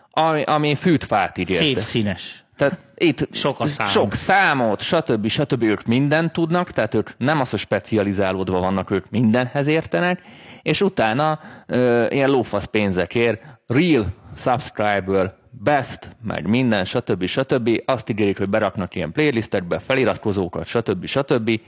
[0.10, 1.60] ami, ami fűtfát ígért.
[1.60, 2.41] Szép színes.
[2.62, 3.88] Tehát itt Sok a szám.
[3.88, 5.28] sok számot, stb.
[5.28, 5.64] stb.
[5.64, 10.22] ők mindent tudnak, tehát ők nem az, hogy specializálódva vannak, ők mindenhez értenek,
[10.62, 17.26] és utána ö, ilyen lófasz pénzekért real subscriber, best, meg minden, stb.
[17.26, 17.82] stb.
[17.86, 21.06] Azt ígérik, hogy beraknak ilyen playlistekbe, feliratkozókat, stb.
[21.06, 21.60] stb.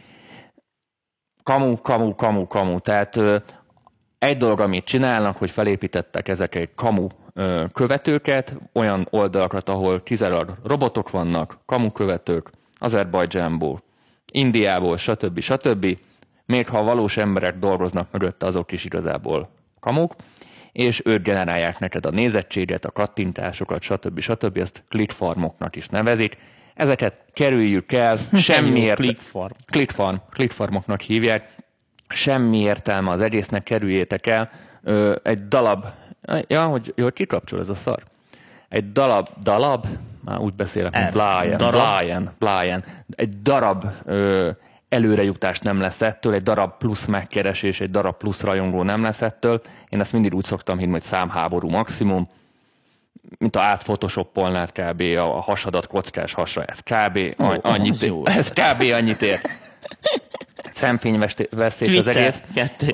[1.43, 2.79] Kamu, kamu, kamu, kamu.
[2.79, 3.19] Tehát
[4.19, 7.08] egy dolog, amit csinálnak, hogy felépítettek ezek egy kamu
[7.71, 13.83] követőket, olyan oldalakat, ahol kizárólag robotok vannak, kamu követők, Azerbajdzsánból,
[14.31, 15.39] Indiából, stb.
[15.39, 15.97] stb.
[16.45, 20.15] Még ha valós emberek dolgoznak mögötte, azok is igazából kamuk,
[20.71, 24.19] és ők generálják neked a nézettséget, a kattintásokat, stb.
[24.19, 24.57] stb.
[24.57, 26.37] Ezt clickfarmoknak is nevezik.
[26.73, 28.97] Ezeket kerüljük el, semmiért...
[28.97, 29.53] Clickfarm.
[29.65, 31.55] Clickfarm, clickfarmoknak hívják.
[32.07, 34.49] Semmi értelme az egésznek, kerüljétek el.
[35.23, 35.85] Egy dalab,
[36.47, 38.03] ja, hogy, hogy kikapcsol ez a szar.
[38.69, 39.86] Egy dalab, dalab,
[40.25, 41.12] már úgy beszélek, mint
[41.57, 41.97] Darab.
[41.97, 42.83] Brian, Brian.
[43.15, 44.49] Egy darab ö,
[44.89, 49.62] előrejutás nem lesz ettől, egy darab plusz megkeresés, egy darab plusz rajongó nem lesz ettől.
[49.89, 52.29] Én ezt mindig úgy szoktam hinni, hogy számháború maximum,
[53.38, 55.01] mint a átphotoshopolnád kb.
[55.17, 57.17] a hasadat kockás hasra, ez kb.
[57.17, 58.25] Ó, An- annyit, jó.
[58.25, 58.81] ez kb.
[58.81, 59.39] annyit ér.
[60.73, 62.41] Szemfényvesztés az egész.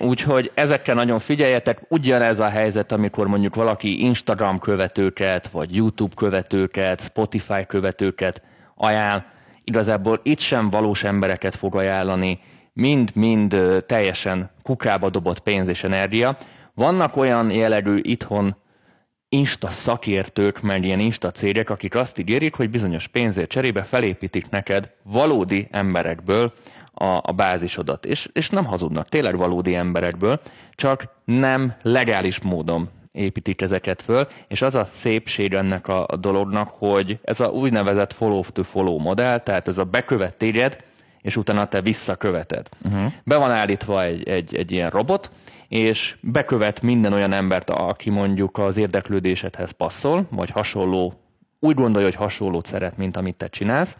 [0.01, 1.79] Úgyhogy ezekkel nagyon figyeljetek.
[1.87, 8.41] Ugyanez a helyzet, amikor mondjuk valaki Instagram követőket, vagy YouTube követőket, Spotify követőket
[8.75, 9.23] ajánl.
[9.63, 12.39] Igazából itt sem valós embereket fog ajánlani,
[12.73, 16.37] mind-mind teljesen kukába dobott pénz és energia.
[16.73, 18.55] Vannak olyan jellegű itthon
[19.31, 24.89] Insta szakértők, meg ilyen Insta cégek, akik azt ígérik, hogy bizonyos pénzért cserébe felépítik neked
[25.03, 26.53] valódi emberekből
[26.99, 28.05] a, a bázisodat.
[28.05, 30.39] És, és nem hazudnak, tényleg valódi emberekből,
[30.75, 36.67] csak nem legális módon építik ezeket föl, és az a szépség ennek a, a dolognak,
[36.67, 40.77] hogy ez a úgynevezett follow-to-follow modell, tehát ez a bekövet téged,
[41.21, 42.69] és utána te visszaköveted.
[42.85, 43.11] Uh-huh.
[43.23, 45.31] Be van állítva egy, egy, egy ilyen robot,
[45.67, 51.13] és bekövet minden olyan embert, aki mondjuk az érdeklődésedhez passzol, vagy hasonló,
[51.59, 53.97] úgy gondolja, hogy hasonlót szeret, mint amit te csinálsz,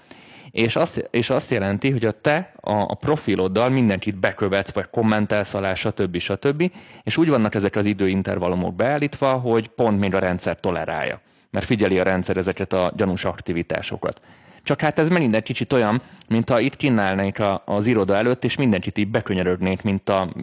[0.52, 5.54] és azt, és azt jelenti, hogy a te a, a profiloddal mindenkit bekövetsz, vagy kommentelsz
[5.54, 6.18] alá, stb.
[6.18, 6.72] stb.
[7.04, 11.22] És úgy vannak ezek az időintervallumok beállítva, hogy pont még a rendszer tolerálja.
[11.52, 14.22] Mert figyeli a rendszer ezeket a gyanús aktivitásokat.
[14.64, 16.76] Csak hát ez megint egy kicsit olyan, mint ha itt
[17.40, 20.34] a, az iroda előtt, és mindenkit így bekönyörögnék, mint a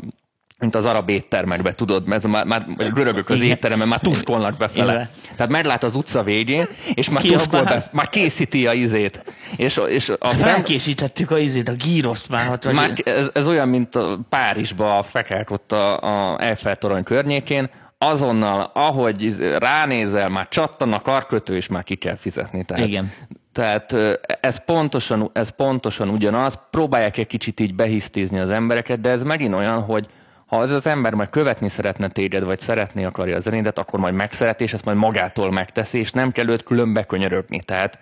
[0.59, 3.49] mint az arab éttermekbe, tudod, ez már, már görögök az Igen.
[3.49, 4.93] étteremben, már tuszkolnak befele.
[4.93, 5.09] Igen.
[5.37, 7.39] Tehát meglát az utca végén, és már Kiabál.
[7.39, 9.25] tuszkol be, már készíti a izét.
[9.57, 12.47] És, és a szem, Felkészítettük a izét, a gíroszt már.
[12.47, 16.01] Hát, már ez, ez olyan, mint a Párizsba a fekek ott a,
[16.33, 22.17] a Eiffel torony környékén, azonnal, ahogy ránézel, már csattan a karkötő, és már ki kell
[22.17, 22.65] fizetni.
[22.65, 23.13] Tehát, Igen.
[23.53, 23.97] Tehát
[24.41, 26.61] ez pontosan, ez pontosan ugyanaz.
[26.71, 30.07] Próbálják egy kicsit így behisztizni az embereket, de ez megint olyan, hogy
[30.47, 34.15] ha az az ember majd követni szeretne téged, vagy szeretni akarja a zenédet, akkor majd
[34.15, 37.61] megszereti, és ezt majd magától megteszi, és nem kell őt külön bekönyörögni.
[37.61, 37.99] Tehát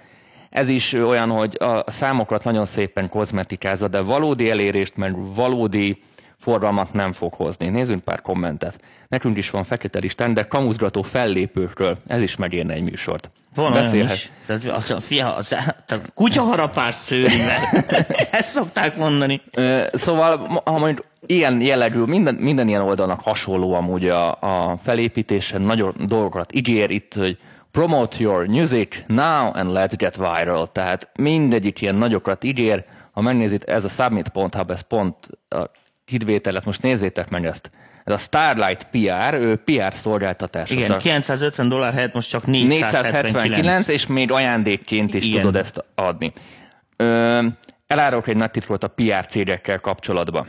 [0.50, 6.02] ez is olyan, hogy a számokat nagyon szépen kozmetikázza, de valódi elérést, meg valódi
[6.38, 7.68] forgalmat nem fog hozni.
[7.68, 8.80] Nézzünk pár kommentet.
[9.08, 13.30] Nekünk is van fekete listán, de kamuzgató fellépőkről ez is megérne egy műsort.
[13.54, 14.30] Van olyan is.
[14.46, 15.52] Tehát az, a fia, az,
[15.86, 17.88] a kutyaharapás szőri, mert
[18.38, 19.42] ezt szokták mondani.
[19.92, 25.94] Szóval, ha mondjuk ilyen jellegű, minden, minden ilyen oldalnak hasonló amúgy a, a felépítésen, nagyon
[26.06, 27.38] dolgokat ígér itt, hogy
[27.70, 30.66] promote your music now and let's get viral.
[30.66, 32.84] Tehát mindegyik ilyen nagyokat ígér.
[33.12, 35.16] Ha megnézit, ez a submit.hub, ez pont
[35.48, 35.70] a
[36.04, 37.70] kidvételet, most nézzétek meg ezt.
[38.04, 40.70] Ez a Starlight PR, ő PR szolgáltatás.
[40.70, 43.32] Igen, 950 dollár helyett most csak 479.
[43.32, 45.40] 479 és még ajándékként is Igen.
[45.40, 46.32] tudod ezt adni.
[46.96, 47.46] Ö,
[47.86, 50.46] elárulok egy nagy titkot a PR cégekkel kapcsolatban.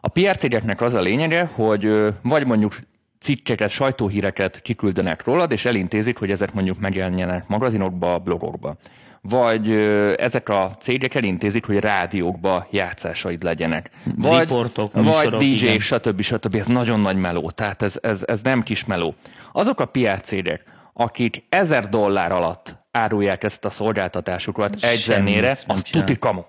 [0.00, 2.76] A PR cégeknek az a lényege, hogy vagy mondjuk
[3.18, 8.76] cikkeket, sajtóhíreket kiküldenek rólad, és elintézik, hogy ezek mondjuk megjelenjenek magazinokba, blogokba
[9.22, 9.70] vagy
[10.16, 13.90] ezek a cégek elintézik, hogy rádiókba játszásaid legyenek.
[14.16, 16.20] Vagy, Riportok, vagy DJ, stb.
[16.20, 16.54] stb.
[16.54, 19.14] Ez nagyon nagy meló, tehát ez, ez, ez nem kis meló.
[19.52, 25.82] Azok a PR cégek, akik ezer dollár alatt árulják ezt a szolgáltatásukat egy zenére, az
[25.82, 26.42] tuti kamu.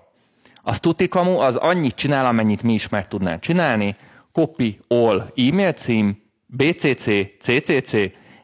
[0.62, 3.96] Az tuti kamu, az annyit csinál, amennyit mi is meg tudnánk csinálni.
[4.32, 7.08] Copy all e-mail cím, BCC,
[7.40, 7.92] CCC,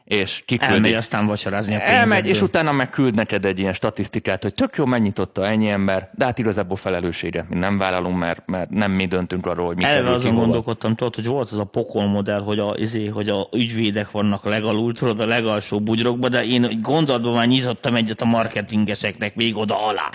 [0.09, 0.73] és kiküldi.
[0.73, 4.75] Elmegy aztán vacsorázni a Elmegy, és utána meg küld neked egy ilyen statisztikát, hogy tök
[4.75, 8.91] jó, mennyit adta ennyi ember, de hát igazából felelősséget mi nem vállalunk, mert, mert nem
[8.91, 12.39] mi döntünk arról, hogy mi Eleve azon gondolkodtam, tudod, hogy volt az a pokol modell,
[12.41, 17.33] hogy a, izé, hogy a ügyvédek vannak legalul, tudod, a legalsó bugyrokba, de én gondolatban
[17.33, 20.09] már nyitottam egyet a marketingeseknek még oda alá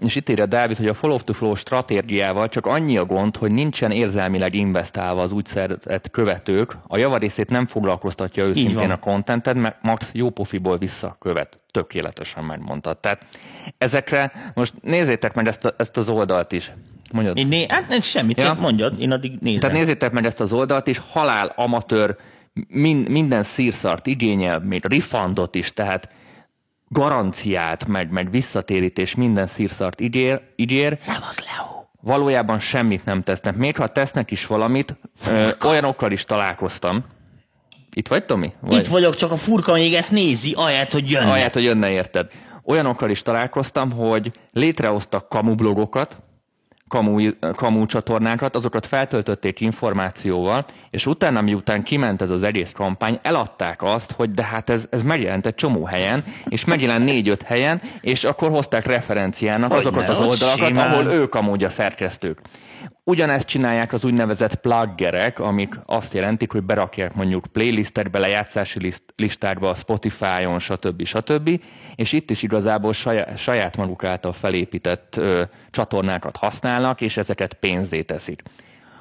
[0.00, 4.54] és itt írja Dávid, hogy a follow-to-flow stratégiával csak annyi a gond, hogy nincsen érzelmileg
[4.54, 10.30] investálva az úgy szerzett követők, a javarészét nem foglalkoztatja őszintén a contented, mert max jó
[10.30, 11.58] pofiból visszakövet.
[11.70, 12.98] Tökéletesen megmondtad.
[12.98, 13.26] Tehát
[13.78, 16.72] ezekre, most nézzétek meg ezt, a, ezt az oldalt is.
[17.12, 17.36] Mondjad.
[17.36, 18.54] Én né, hát semmit, ja?
[18.54, 19.60] mondjad, én addig nézem.
[19.60, 22.16] Tehát nézzétek meg ezt az oldalt is, halál amatőr,
[22.68, 26.08] min, minden szírszart igényel, még refundot is, tehát
[26.88, 30.96] garanciát, meg, meg visszatérítés, minden szírszart ígér, ígér.
[30.98, 31.66] Szevasz, Leo!
[32.00, 33.56] Valójában semmit nem tesznek.
[33.56, 34.96] Még ha tesznek is valamit,
[35.28, 37.04] ö, olyanokkal is találkoztam.
[37.92, 38.52] Itt vagy, Tomi?
[38.60, 38.78] Vagy?
[38.78, 41.30] Itt vagyok, csak a furka még ezt nézi, ahelyett, hogy jönne.
[41.30, 42.30] Ahelyett, hogy jönne, érted.
[42.64, 46.20] Olyanokkal is találkoztam, hogy létrehoztak kamublogokat,
[46.88, 53.82] kamu, kamu csatornákat, azokat feltöltötték információval, és utána, miután kiment ez az egész kampány, eladták
[53.82, 58.24] azt, hogy de hát ez, ez megjelent egy csomó helyen, és megjelent négy-öt helyen, és
[58.24, 60.92] akkor hozták referenciának hogy azokat az oldalakat, simán.
[60.92, 62.40] ahol ők amúgy a szerkesztők.
[63.08, 69.74] Ugyanezt csinálják az úgynevezett pluggerek, amik azt jelentik, hogy berakják mondjuk playlistekbe, lejátszási list, listákba,
[69.74, 71.04] Spotify-on, stb.
[71.04, 71.62] stb.
[71.94, 78.02] És itt is igazából saját, saját maguk által felépített ö, csatornákat használnak, és ezeket pénzé
[78.02, 78.42] teszik.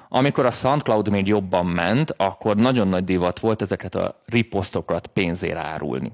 [0.10, 5.60] Amikor a SoundCloud még jobban ment, akkor nagyon nagy divat volt ezeket a riposztokat pénzére
[5.60, 6.12] árulni.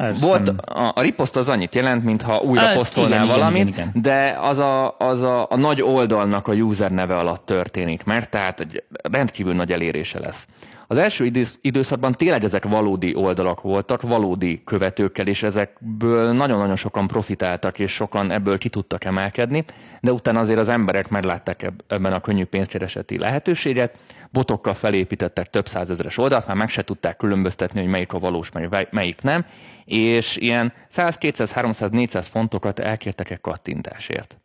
[0.00, 3.72] Ez Volt, a, a riposzt az annyit jelent, mintha újra hát, posztolnál igen, valamit, igen,
[3.72, 4.02] igen, igen.
[4.02, 8.60] de az, a, az a, a nagy oldalnak a user neve alatt történik, mert tehát
[8.60, 10.46] egy rendkívül nagy elérése lesz.
[10.90, 17.78] Az első időszakban tényleg ezek valódi oldalak voltak, valódi követőkkel, és ezekből nagyon-nagyon sokan profitáltak,
[17.78, 19.64] és sokan ebből ki tudtak emelkedni,
[20.00, 23.92] de utána azért az emberek meglátták ebben a könnyű pénzkereseti lehetőséget,
[24.32, 28.50] botokkal felépítettek több százezeres oldalt, már meg se tudták különböztetni, hogy melyik a valós,
[28.90, 29.44] melyik nem,
[29.84, 34.38] és ilyen 100, 200, 300, 400 fontokat elkértek egy kattintásért.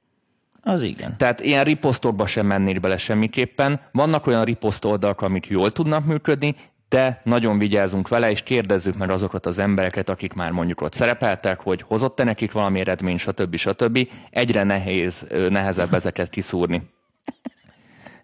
[0.61, 1.17] Az igen.
[1.17, 3.79] Tehát ilyen riposztokba sem mennék bele semmiképpen.
[3.91, 6.55] Vannak olyan riposzt oldalak, amik jól tudnak működni,
[6.89, 11.61] de nagyon vigyázunk vele, és kérdezzük meg azokat az embereket, akik már mondjuk ott szerepeltek,
[11.61, 13.55] hogy hozott-e nekik valami eredmény, stb.
[13.55, 14.07] stb.
[14.29, 16.81] Egyre nehéz, nehezebb ezeket kiszúrni.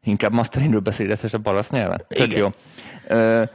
[0.04, 2.06] Inkább masterinről beszélsz a balasz nyelven?
[2.08, 2.50] Tök jó.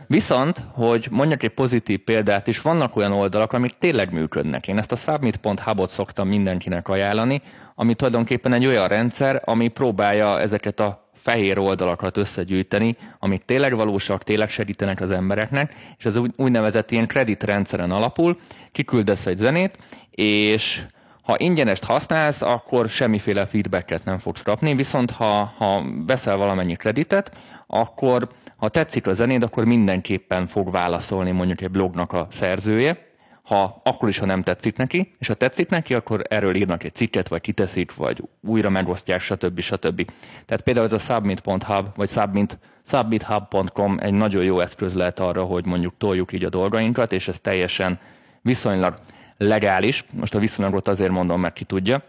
[0.07, 4.69] Viszont, hogy mondjak egy pozitív példát is, vannak olyan oldalak, amik tényleg működnek.
[4.69, 7.41] Én ezt a submit.hub-ot szoktam mindenkinek ajánlani,
[7.75, 14.23] ami tulajdonképpen egy olyan rendszer, ami próbálja ezeket a fehér oldalakat összegyűjteni, amik tényleg valósak,
[14.23, 18.39] tényleg segítenek az embereknek, és ez úgynevezett ilyen kreditrendszeren alapul,
[18.73, 19.79] kiküldesz egy zenét,
[20.11, 20.83] és
[21.27, 27.33] ha ingyenest használsz, akkor semmiféle feedbacket nem fogsz kapni, viszont ha, ha veszel valamennyi kreditet,
[27.67, 33.07] akkor ha tetszik a zenéd, akkor mindenképpen fog válaszolni mondjuk egy blognak a szerzője,
[33.43, 36.95] ha akkor is, ha nem tetszik neki, és ha tetszik neki, akkor erről írnak egy
[36.95, 39.61] cikket, vagy kiteszik, vagy újra megosztják, stb.
[39.61, 40.11] stb.
[40.45, 45.67] Tehát például ez a submit.hub, vagy submit, submithub.com egy nagyon jó eszköz lehet arra, hogy
[45.67, 47.99] mondjuk toljuk így a dolgainkat, és ez teljesen
[48.43, 48.95] viszonylag
[49.38, 50.05] legális.
[50.11, 52.03] Most a viszonylagot azért mondom, mert ki tudja.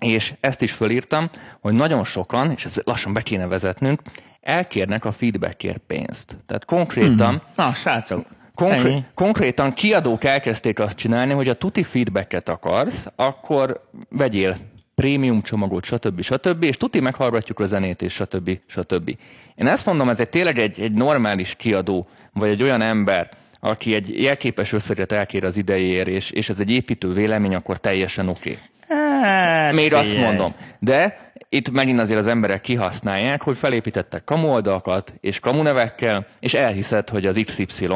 [0.00, 4.00] és ezt is fölírtam, hogy nagyon sokan, és ezt lassan be kéne vezetnünk,
[4.40, 6.36] elkérnek a feedbackért pénzt.
[6.46, 7.28] Tehát konkrétan...
[7.28, 7.40] Hmm.
[7.56, 9.04] Na, srácok, Konkré- ennyi.
[9.14, 14.56] konkrétan kiadók elkezdték azt csinálni, hogy a tuti feedbacket akarsz, akkor vegyél
[14.94, 16.20] prémium csomagot, stb.
[16.22, 16.62] stb.
[16.62, 18.58] és tuti meghallgatjuk a zenét, és stb.
[18.66, 19.16] stb.
[19.54, 23.28] Én ezt mondom, ez egy tényleg egy, egy normális kiadó, vagy egy olyan ember,
[23.64, 28.28] aki egy jelképes összeget elkér az idejéért, és, és ez egy építő vélemény, akkor teljesen
[28.28, 28.58] oké.
[28.88, 28.98] Okay.
[29.22, 30.54] Hát, Még azt mondom.
[30.78, 36.54] De itt megint azért az emberek kihasználják, hogy felépítettek kamu oldalakat és kamu nevekkel, és
[36.54, 37.88] elhiszed, hogy az XY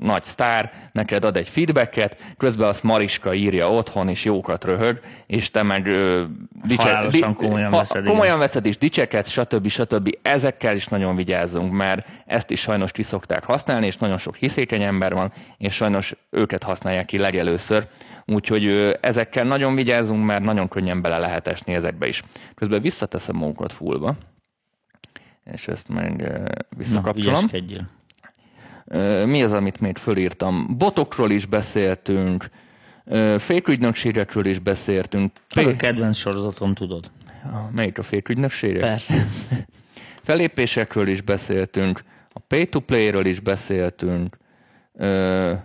[0.00, 5.50] nagy sztár neked ad egy feedbacket, közben azt Mariska írja otthon, és jókat röhög, és
[5.50, 6.22] te meg ö,
[6.76, 8.12] Halálosan komolyan veszed, igen.
[8.12, 9.68] komolyan veszed, és dicsekedsz, stb.
[9.68, 10.18] stb.
[10.22, 14.82] Ezekkel is nagyon vigyázzunk, mert ezt is sajnos ki szokták használni, és nagyon sok hiszékeny
[14.82, 17.86] ember van, és sajnos őket használják ki legelőször.
[18.32, 22.22] Úgyhogy ö, ezekkel nagyon vigyázzunk, mert nagyon könnyen bele lehet esni ezekbe is.
[22.54, 24.16] Közben visszateszem magunkat fullba,
[25.44, 26.44] és ezt meg Na,
[26.76, 27.44] visszakapcsolom.
[28.84, 30.76] Ö, Mi az, amit még fölírtam?
[30.78, 32.48] Botokról is beszéltünk,
[33.38, 35.32] fékügynökségekről is beszéltünk.
[35.54, 37.10] Ez a kedvenc sorozatom, tudod.
[37.70, 38.80] Melyik a fékügynökségek?
[38.80, 39.26] Persze.
[40.28, 44.36] Felépésekről is beszéltünk, a pay-to-play-ről is beszéltünk,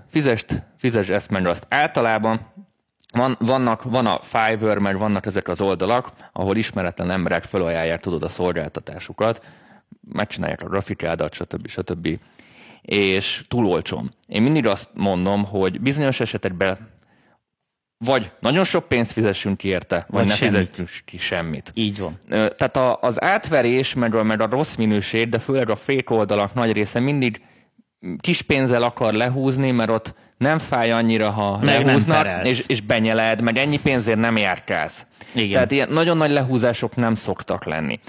[0.10, 1.66] fizest, fizes ezt meg azt.
[1.70, 2.54] Általában
[3.14, 8.24] van, vannak, van a Fiverr, meg vannak ezek az oldalak, ahol ismeretlen emberek felajánlják, tudod,
[8.24, 9.46] a szolgáltatásukat,
[10.12, 11.68] megcsinálják a grafikádat, stb.
[11.68, 12.20] stb.
[12.82, 14.14] És túl olcsón.
[14.28, 16.92] Én mindig azt mondom, hogy bizonyos esetekben
[17.98, 20.70] vagy nagyon sok pénzt fizessünk ki érte, vagy, Vagy ne semmit.
[20.70, 21.72] fizessünk ki semmit.
[21.74, 22.20] Így van.
[22.30, 26.54] Tehát a, az átverés, meg a, meg a rossz minőség, de főleg a fake oldalak
[26.54, 27.42] nagy része mindig
[28.20, 33.42] kis pénzzel akar lehúzni, mert ott nem fáj annyira, ha Meg lehúznak, és, és benyeled,
[33.42, 35.08] meg ennyi pénzért nem járkálsz.
[35.34, 35.52] Igen.
[35.52, 38.00] Tehát ilyen nagyon nagy lehúzások nem szoktak lenni.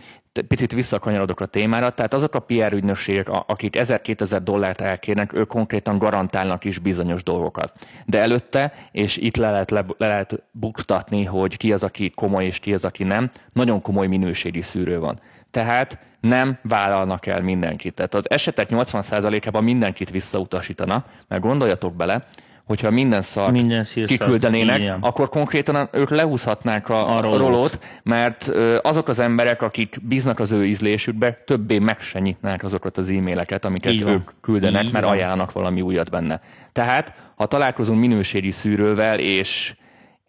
[0.49, 5.99] Picit visszakanyarodok a témára, tehát azok a PR ügynökségek, akik 1000-2000 dollárt elkérnek, ők konkrétan
[5.99, 7.73] garantálnak is bizonyos dolgokat.
[8.07, 12.45] De előtte, és itt le lehet, le, le lehet buktatni, hogy ki az, aki komoly,
[12.45, 15.21] és ki az, aki nem, nagyon komoly minőségi szűrő van.
[15.51, 17.95] Tehát nem vállalnak el mindenkit.
[17.95, 22.21] Tehát az esetek 80%-ában mindenkit visszautasítana, mert gondoljatok bele,
[22.65, 24.99] hogyha minden szart Minden kiküldenének, igen.
[25.01, 27.39] akkor konkrétan ők lehúzhatnák a, A rolót.
[27.39, 28.53] rolót, mert
[28.83, 33.65] azok az emberek, akik bíznak az ő ízlésükbe, többé meg se nyitnák azokat az e-maileket,
[33.65, 35.15] amiket Így ők küldenek, Így mert van.
[35.15, 36.41] ajánlanak valami újat benne.
[36.73, 39.75] Tehát, ha találkozunk minőségi szűrővel, és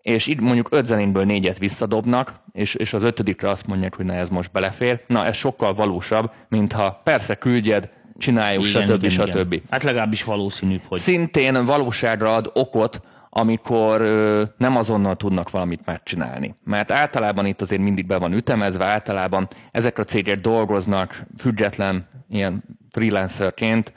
[0.05, 4.13] és itt mondjuk öt zenénből négyet visszadobnak, és, és az ötödikre azt mondják, hogy na
[4.13, 5.01] ez most belefér.
[5.07, 9.09] Na, ez sokkal valósabb, mint ha persze küldjed, csináljuk, stb.
[9.09, 9.61] stb.
[9.69, 16.55] Hát legalábbis valószínűbb, hogy Szintén valóságra ad okot, amikor ö, nem azonnal tudnak valamit megcsinálni.
[16.63, 22.63] Mert általában itt azért mindig be van ütemezve, általában ezek a cégek dolgoznak független ilyen
[22.91, 23.93] freelancerként,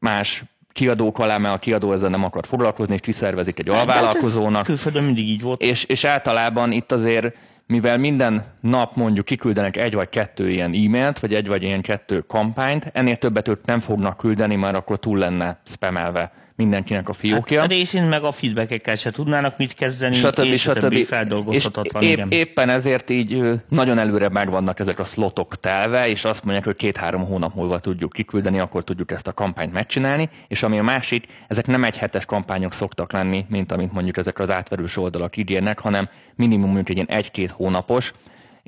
[0.00, 0.44] más
[0.78, 4.64] kiadók alá, mert a kiadó ezzel nem akar foglalkozni, és kiszervezik egy De hát alvállalkozónak.
[4.64, 5.60] Külföldön mindig így volt.
[5.60, 11.18] És, és általában itt azért, mivel minden nap mondjuk kiküldenek egy vagy kettő ilyen e-mailt,
[11.18, 15.18] vagy egy vagy ilyen kettő kampányt, ennél többet ők nem fognak küldeni, mert akkor túl
[15.18, 17.60] lenne spamelve mindenkinek a fiókja.
[17.60, 20.38] Hát részint meg a feedbackekkel se tudnának mit kezdeni, stb.
[20.38, 21.06] és a többi stb.
[21.06, 22.30] feldolgozhatatlan, és igen.
[22.30, 26.64] épp, éppen ezért így nagyon előre meg vannak ezek a slotok telve, és azt mondják,
[26.64, 30.82] hogy két-három hónap múlva tudjuk kiküldeni, akkor tudjuk ezt a kampányt megcsinálni, és ami a
[30.82, 35.36] másik, ezek nem egy hetes kampányok szoktak lenni, mint amit mondjuk ezek az átverős oldalak
[35.36, 38.12] ígérnek, hanem minimum mondjuk egy ilyen egy-két hónapos,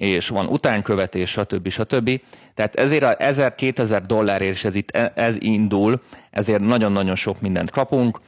[0.01, 1.69] és van utánkövetés, stb.
[1.69, 2.21] stb.
[2.55, 8.21] Tehát ezért a 1000-2000 dollárért, és ez itt ez indul, ezért nagyon-nagyon sok mindent kapunk.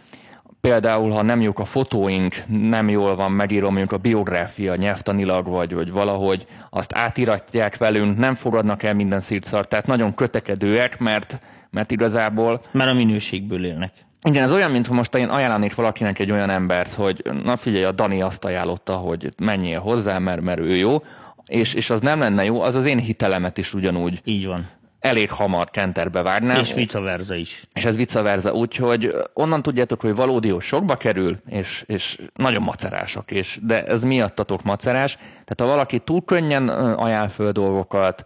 [0.61, 5.75] Például, ha nem jók a fotóink, nem jól van megírva mondjuk a biográfia nyelvtanilag, vagy,
[5.75, 11.91] vagy valahogy azt átiratják velünk, nem fogadnak el minden szírszart, tehát nagyon kötekedőek, mert, mert
[11.91, 13.93] igazából Mert a minőségből élnek.
[14.23, 17.93] igen, ez olyan, mintha most én ajánlanék valakinek egy olyan embert, hogy na figyelj, a
[17.93, 21.03] Dani azt ajánlotta, hogy menjél hozzá, mert, mert ő jó,
[21.47, 24.69] és, és az nem lenne jó, az az én hitelemet is ugyanúgy Így van.
[25.01, 26.59] elég hamar kenterbe vágnám.
[26.59, 27.63] És vice versa is.
[27.75, 33.31] és ez vice versa, úgyhogy onnan tudjátok, hogy valódi sokba kerül, és, és nagyon macerások,
[33.31, 35.15] és, de ez miattatok macerás.
[35.17, 38.25] Tehát ha valaki túl könnyen ajánl föl dolgokat,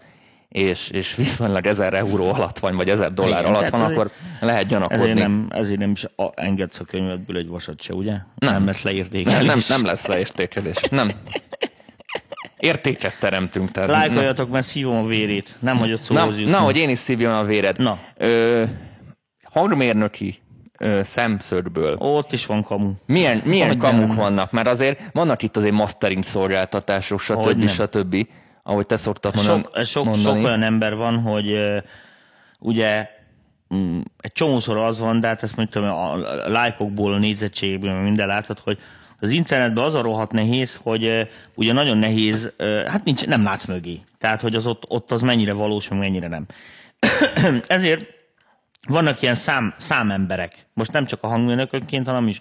[0.49, 4.11] és, és viszonylag 1000 euró alatt van, vagy 1000 dollár Igen, alatt van, ezért- akkor
[4.41, 5.03] lehet gyanakodni.
[5.03, 8.13] Ezért nem, ezért nem is engedsz a könyvedből egy vasat se, ugye?
[8.35, 9.67] Nem, nem lesz nem, leértékelés.
[9.67, 10.77] nem lesz leértékelés.
[10.91, 11.11] Nem.
[12.59, 13.71] Értéket teremtünk.
[13.71, 15.55] Tehát Lájkoljatok, mert szívom a vérét.
[15.59, 16.53] Nem, hogy ott na, szóhoz jutni.
[16.53, 17.79] na, hogy én is szívjam a véred.
[17.79, 17.99] Na.
[18.17, 18.65] Ö,
[19.43, 20.39] hangmérnöki
[20.79, 21.97] ö, szemszögből.
[21.99, 22.93] Ott is van kamu.
[23.07, 24.17] Milyen, milyen Hogy kamuk nem.
[24.17, 24.51] vannak?
[24.53, 27.69] Mert azért vannak itt azért mastering szolgáltatások, stb.
[27.69, 28.27] Stb.
[28.63, 29.63] Ahogy te szoktad mondani.
[29.63, 30.25] Sok, sok, mondani.
[30.25, 31.79] sok olyan ember van, hogy ö,
[32.59, 33.09] ugye
[33.75, 37.93] mm, egy csomószor az van, de hát ezt mondjuk tudom, a a lájkokból, a nézettségből,
[37.93, 38.79] meg minden látod, hogy
[39.21, 42.53] az internetben az a rohadt nehéz, hogy ugye nagyon nehéz,
[42.87, 44.01] hát nincs, nem látsz mögé.
[44.19, 46.47] Tehát, hogy az ott, ott az mennyire valós, mennyire nem.
[47.67, 48.05] Ezért
[48.89, 50.67] vannak ilyen szám, számemberek.
[50.75, 52.41] Most nem csak a hangmérnökökként, hanem is.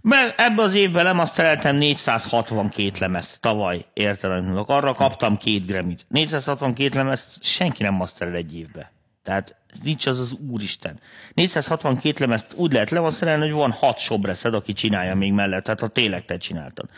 [0.00, 3.84] Mert ebbe az évben lemasztereltem 462 lemezt tavaly,
[4.26, 4.68] mondok.
[4.68, 6.06] Arra kaptam két Grammy-t.
[6.08, 8.92] 462 lemezt senki nem maszterel egy évbe.
[9.22, 11.00] Tehát nincs az az úristen.
[11.34, 15.88] 462 lemezt úgy lehet lemaszterelni, hogy van hat sobreszed, aki csinálja még mellett, tehát ha
[15.88, 16.88] tényleg te csináltad.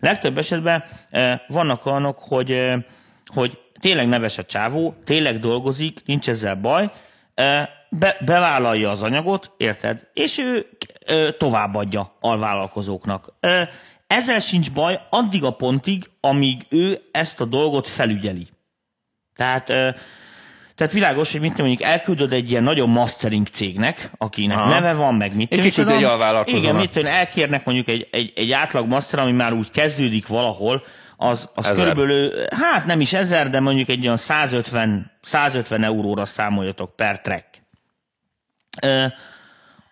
[0.00, 2.82] Legtöbb esetben eh, vannak olyanok, hogy, eh,
[3.26, 6.90] hogy tényleg neves a csávó, tényleg dolgozik, nincs ezzel baj,
[7.34, 7.68] eh,
[7.98, 10.08] be, bevállalja az anyagot, érted?
[10.12, 10.66] És ő
[11.38, 13.32] továbbadja alvállalkozóknak.
[13.40, 13.62] Ö,
[14.06, 18.48] ezzel sincs baj addig a pontig, amíg ő ezt a dolgot felügyeli.
[19.36, 19.72] Tehát,
[20.76, 24.68] tehát világos, hogy mit mondjuk elküldöd egy ilyen nagyon mastering cégnek, akinek Aha.
[24.68, 26.64] neve van, meg mit És tudom, kiküld egy alvállalkozónak.
[26.64, 30.82] Igen, mit tudom, elkérnek mondjuk egy, egy, egy átlag master, ami már úgy kezdődik valahol,
[31.16, 31.76] az, az Ezer.
[31.76, 37.46] körülbelül, hát nem is ezer, de mondjuk egy olyan 150, 150 euróra számoljatok per track.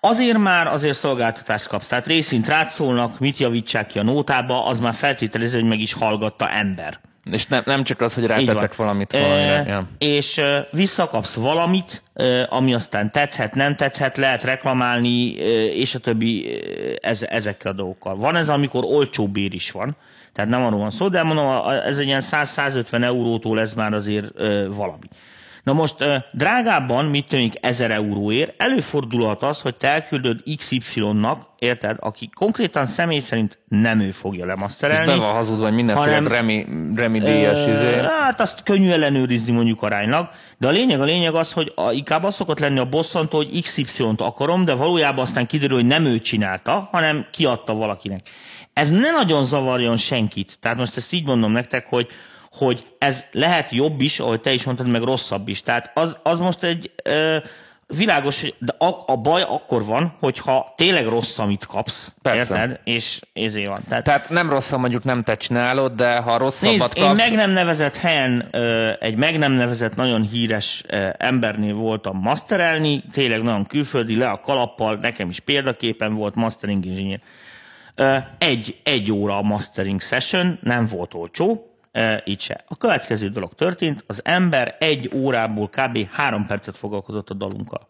[0.01, 1.89] Azért már azért szolgáltatást kapsz.
[1.89, 5.93] Tehát részint rád szólnak, mit javítsák ki a nótába, az már feltételező, hogy meg is
[5.93, 7.01] hallgatta ember.
[7.31, 9.65] És nem, nem csak az, hogy rátettek valamit valamire.
[9.67, 9.89] Ja.
[9.99, 12.03] És visszakapsz valamit,
[12.49, 15.31] ami aztán tetszhet, nem tetszhet, lehet reklamálni,
[15.75, 16.61] és a többi
[17.01, 18.17] ez, ezekkel a dolgokkal.
[18.17, 19.97] Van ez, amikor olcsó bér is van,
[20.33, 24.33] tehát nem arról van szó, de mondom, ez egy ilyen 100-150 eurótól ez már azért
[24.69, 25.07] valami.
[25.63, 25.97] Na most
[26.33, 33.19] drágábban, mit tűnik 1000 euróért, előfordulhat az, hogy te elküldöd XY-nak, érted, aki konkrétan személy
[33.19, 35.07] szerint nem ő fogja És lemaszterelni.
[35.07, 37.95] be van hazudva, hogy mindenféle hanem- Remi, Remi díjas izé.
[38.03, 42.25] Hát azt könnyű ellenőrizni mondjuk aránylag, de a lényeg a lényeg az, hogy a, inkább
[42.25, 46.19] az szokott lenni a bosszantó, hogy XY-t akarom, de valójában aztán kiderül, hogy nem ő
[46.19, 48.29] csinálta, hanem kiadta valakinek.
[48.73, 50.57] Ez ne nagyon zavarjon senkit.
[50.61, 52.07] Tehát most ezt így mondom nektek, hogy
[52.53, 55.63] hogy ez lehet jobb is, ahogy te is mondtad, meg rosszabb is.
[55.63, 57.37] Tehát az, az most egy ö,
[57.97, 62.39] világos, hogy de a, a baj akkor van, hogyha tényleg rossz, amit kapsz, Persze.
[62.39, 62.81] érted?
[62.85, 63.85] És ezért van.
[63.89, 67.01] Tehát, Tehát nem rossz, mondjuk nem te csinálod, de ha rosszabbat Nézd, kapsz...
[67.01, 72.19] én meg nem nevezett helyen, ö, egy meg nem nevezett nagyon híres ö, embernél voltam
[72.19, 77.21] masterelni, tényleg nagyon külföldi, le a kalappal, nekem is példaképen volt mastering engineer.
[77.95, 82.65] Ö, Egy, egy óra a mastering session, nem volt olcsó, ö, így se.
[82.69, 86.09] A következő dolog történt, az ember egy órából kb.
[86.11, 87.87] három percet foglalkozott a dalunkkal.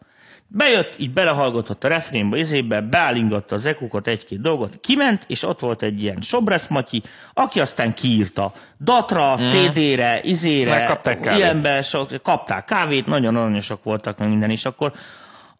[0.55, 5.83] Bejött, így belehallgatott a refrénbe, izébe, beállingatta az ekukat, egy-két dolgot, kiment, és ott volt
[5.83, 7.01] egy ilyen Sobresz Matyi,
[7.33, 11.01] aki aztán kiírta datra, CD-re, izére,
[11.35, 14.93] ilyenbe, sok, kapták kávét, nagyon aranyosak voltak, meg minden, és akkor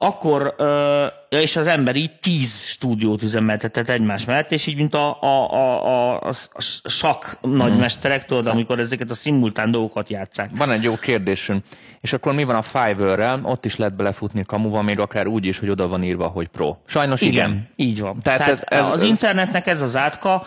[0.04, 0.56] akkor,
[1.30, 5.86] és az ember így tíz stúdiót üzemeltetett egymás mellett, és így, mint a, a, a,
[5.86, 6.32] a, a,
[6.90, 10.50] sak nagymesterek, tudod, amikor ezeket a szimultán dolgokat játszák.
[10.58, 11.64] Van egy jó kérdésünk.
[12.02, 13.40] És akkor mi van a Fiverr-rel?
[13.44, 16.76] Ott is lehet belefutni kamuba, még akár úgy is, hogy oda van írva, hogy pro.
[16.86, 17.50] Sajnos igen.
[17.50, 18.20] Igen, így van.
[18.20, 20.46] Tehát Tehát, ez- ez- az ez- internetnek ez az átka,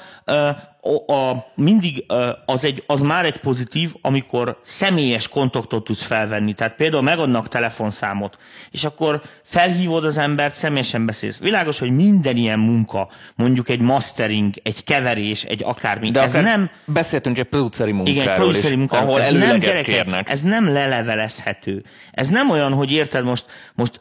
[0.87, 2.05] a, a, mindig
[2.47, 6.53] az, egy, az már egy pozitív, amikor személyes kontaktot tudsz felvenni.
[6.53, 8.37] Tehát például megadnak telefonszámot,
[8.70, 11.39] és akkor felhívod az embert, személyesen beszélsz.
[11.39, 16.70] Világos, hogy minden ilyen munka, mondjuk egy mastering, egy keverés, egy akármi, De ez nem,
[16.84, 19.09] beszéltünk egy produceri munkáról igen, is, produceri munkáról.
[19.09, 20.30] ahol ez nem gyerekek, kérnek.
[20.30, 21.84] ez nem lelevelezhető.
[22.12, 24.01] Ez nem olyan, hogy érted most, most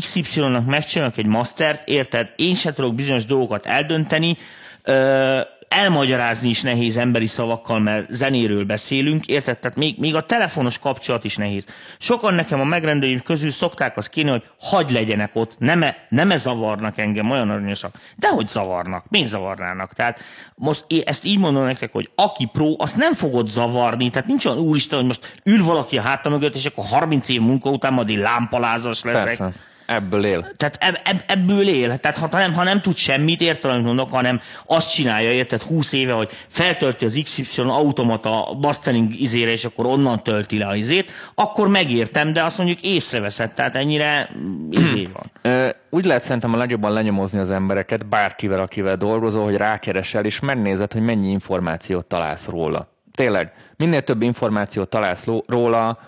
[0.00, 4.36] XY-nak megcsinálok egy mastert, érted, én se tudok bizonyos dolgokat eldönteni,
[4.82, 9.58] ö, elmagyarázni is nehéz emberi szavakkal, mert zenéről beszélünk, érted?
[9.58, 11.66] Tehát még, még a telefonos kapcsolat is nehéz.
[11.98, 16.30] Sokan nekem a megrendelőim közül szokták azt kérni, hogy hagy legyenek ott, nem -e, nem
[16.30, 17.98] -e zavarnak engem, olyan aranyosak.
[18.16, 19.04] De hogy zavarnak?
[19.08, 19.92] Mi zavarnának?
[19.92, 20.20] Tehát
[20.54, 24.46] most én ezt így mondom nektek, hogy aki pro, azt nem fogod zavarni, tehát nincs
[24.46, 27.92] olyan úristen, hogy most ül valaki a háta mögött, és akkor 30 év munka után
[27.92, 29.24] majd lámpalázas leszek.
[29.24, 29.67] Persze.
[29.88, 30.52] Ebből él.
[30.56, 31.96] Tehát eb, eb, ebből él.
[31.96, 35.92] Tehát ha nem, ha nem tud semmit, érted, amit mondok, hanem azt csinálja, érted, 20
[35.92, 41.10] éve, hogy feltölti az XY automata mastering izére, és akkor onnan tölti le a izét,
[41.34, 45.74] akkor megértem, de azt mondjuk észreveszed, tehát ennyire mm, izé van.
[45.90, 50.92] Úgy lehet szerintem a legjobban lenyomozni az embereket, bárkivel, akivel dolgozol, hogy rákeresel, és megnézed,
[50.92, 52.88] hogy mennyi információt találsz róla.
[53.14, 55.98] Tényleg, minél több információt találsz róla,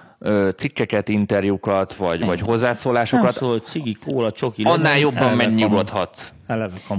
[0.56, 4.62] cikkeket, interjúkat, vagy, vagy Nem hozzászólásokat, szól, hogy cigi, kóla, csoki.
[4.62, 6.32] annál legyen, jobban megnyugodhat.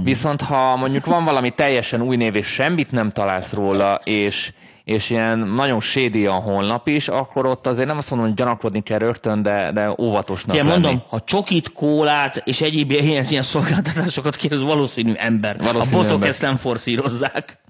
[0.02, 4.52] Viszont ha mondjuk van valami teljesen új név, és semmit nem találsz róla, és,
[4.84, 8.82] és ilyen nagyon sédi a honlap is, akkor ott azért nem azt mondom, hogy gyanakodni
[8.82, 10.80] kell rögtön, de, de óvatosnak Ugye lenni.
[10.80, 15.56] mondom, ha csokit, kólát és egyéb ilyen, ilyen szolgáltatásokat kér, az valószínű ember.
[15.58, 16.28] Valószínű a botok ember.
[16.28, 17.60] ezt nem forszírozzák.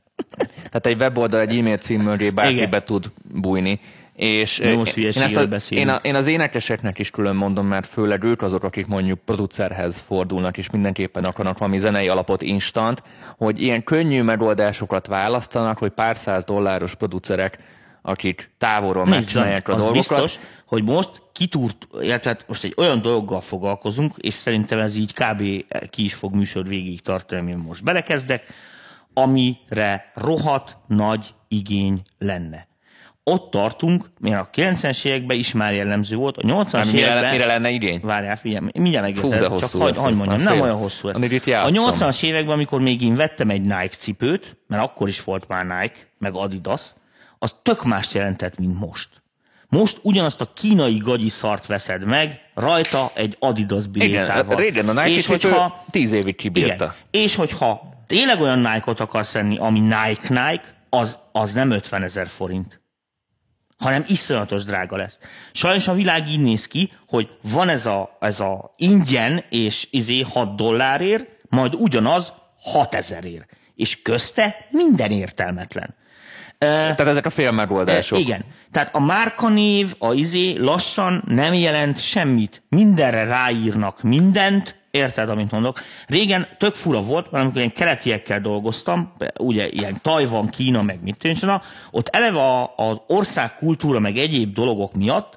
[0.57, 2.71] Tehát egy weboldal, egy e-mail cím mögé bárki Igen.
[2.71, 3.81] be tud bújni.
[4.15, 5.89] És most én, ezt a, beszélünk.
[5.89, 10.03] én, a, én az énekeseknek is külön mondom, mert főleg ők azok, akik mondjuk producerhez
[10.07, 13.03] fordulnak, és mindenképpen akarnak valami zenei alapot instant,
[13.39, 17.59] hogy ilyen könnyű megoldásokat választanak, hogy pár száz dolláros producerek,
[18.03, 20.19] akik távolról megcsinálják a az dolgokat.
[20.19, 25.13] biztos, hogy most kitúrt, illetve hát most egy olyan dologgal foglalkozunk, és szerintem ez így
[25.13, 25.43] kb.
[25.91, 28.45] ki is fog műsor végig tartani, amin most belekezdek,
[29.15, 32.71] amire rohadt nagy igény lenne.
[33.25, 37.31] Ott tartunk, mert a 90-es években is már jellemző volt, a 80-as Hát mire, években...
[37.31, 38.01] mire lenne igény?
[38.03, 40.63] Várjál, figyelj, mindjárt megérted, csak hagy ez, mondjam, nem fél.
[40.63, 41.17] olyan hosszú ez.
[41.17, 41.75] A játszom.
[41.75, 45.95] 80-as években, amikor még én vettem egy Nike cipőt, mert akkor is volt már Nike,
[46.19, 46.83] meg Adidas,
[47.39, 49.09] az tök más jelentett, mint most.
[49.69, 54.57] Most ugyanazt a kínai gagyi szart veszed meg, rajta egy Adidas Igen, bilétával.
[54.57, 56.75] régen a Nike és hogyha, tíz évig kibírta.
[56.75, 62.29] igen, és hogyha tényleg olyan Nike-ot akarsz venni, ami Nike-Nike, az, az nem 50 ezer
[62.29, 62.82] forint
[63.83, 65.19] hanem iszonyatos drága lesz.
[65.53, 70.21] Sajnos a világ így néz ki, hogy van ez a, ez a ingyen és izé
[70.21, 73.49] 6 dollárért, majd ugyanaz 6 ezerért.
[73.77, 75.95] És közte minden értelmetlen.
[76.59, 78.19] Tehát ezek a fél megoldások.
[78.19, 78.45] Igen.
[78.71, 82.63] Tehát a márkanév, a izé lassan nem jelent semmit.
[82.69, 85.81] Mindenre ráírnak mindent, Érted, amit mondok?
[86.07, 91.19] Régen tök fura volt, mert amikor én keletiekkel dolgoztam, ugye ilyen Tajvan, Kína, meg mit
[91.19, 95.37] tűncsen, ott eleve a- az ország kultúra, meg egyéb dologok miatt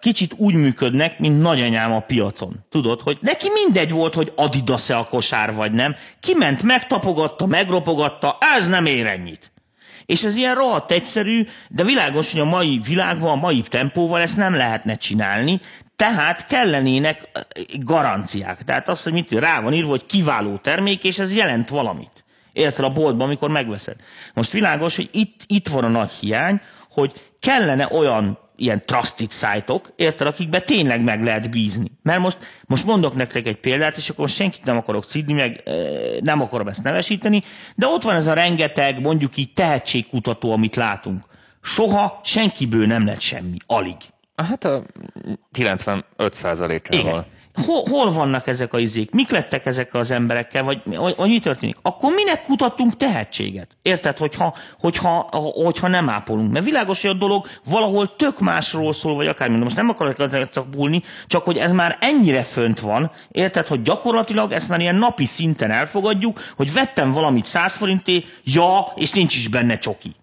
[0.00, 2.64] kicsit úgy működnek, mint nagyanyám a piacon.
[2.70, 5.96] Tudod, hogy neki mindegy volt, hogy Adidas-e a kosár, vagy nem.
[6.20, 9.52] Kiment, megtapogatta, megropogatta, ez nem ér ennyit.
[10.06, 14.36] És ez ilyen rohadt egyszerű, de világos, hogy a mai világban, a mai tempóval ezt
[14.36, 15.60] nem lehetne csinálni,
[15.96, 17.28] tehát kellenének
[17.80, 18.64] garanciák.
[18.64, 22.24] Tehát az, hogy mit rá van írva, hogy kiváló termék, és ez jelent valamit.
[22.52, 23.96] Érted a boltban, amikor megveszed.
[24.34, 29.92] Most világos, hogy itt, itt van a nagy hiány, hogy kellene olyan ilyen trusted szájtok,
[29.96, 31.90] érted, akikbe tényleg meg lehet bízni.
[32.02, 35.62] Mert most, most mondok nektek egy példát, és akkor senkit nem akarok szidni, meg
[36.20, 37.42] nem akarom ezt nevesíteni,
[37.74, 41.24] de ott van ez a rengeteg, mondjuk így tehetségkutató, amit látunk.
[41.62, 43.96] Soha senkiből nem lett semmi, alig.
[44.36, 44.84] Hát a
[45.52, 46.04] 95
[46.34, 47.26] százalékával.
[47.64, 49.10] Hol, hol vannak ezek a izék?
[49.10, 50.62] Mik lettek ezekkel az emberekkel?
[50.62, 51.76] Vagy, vagy, vagy mi történik?
[51.82, 53.76] Akkor minek kutattunk tehetséget?
[53.82, 55.28] Érted, hogyha, hogyha,
[55.64, 56.52] hogyha nem ápolunk?
[56.52, 59.56] Mert világos, hogy a dolog valahol tök másról szól, vagy akármi.
[59.56, 64.52] Most nem akarok ezeket szakbulni, csak hogy ez már ennyire fönt van, érted, hogy gyakorlatilag
[64.52, 69.48] ezt már ilyen napi szinten elfogadjuk, hogy vettem valamit 100 forinté, ja, és nincs is
[69.48, 70.14] benne csoki.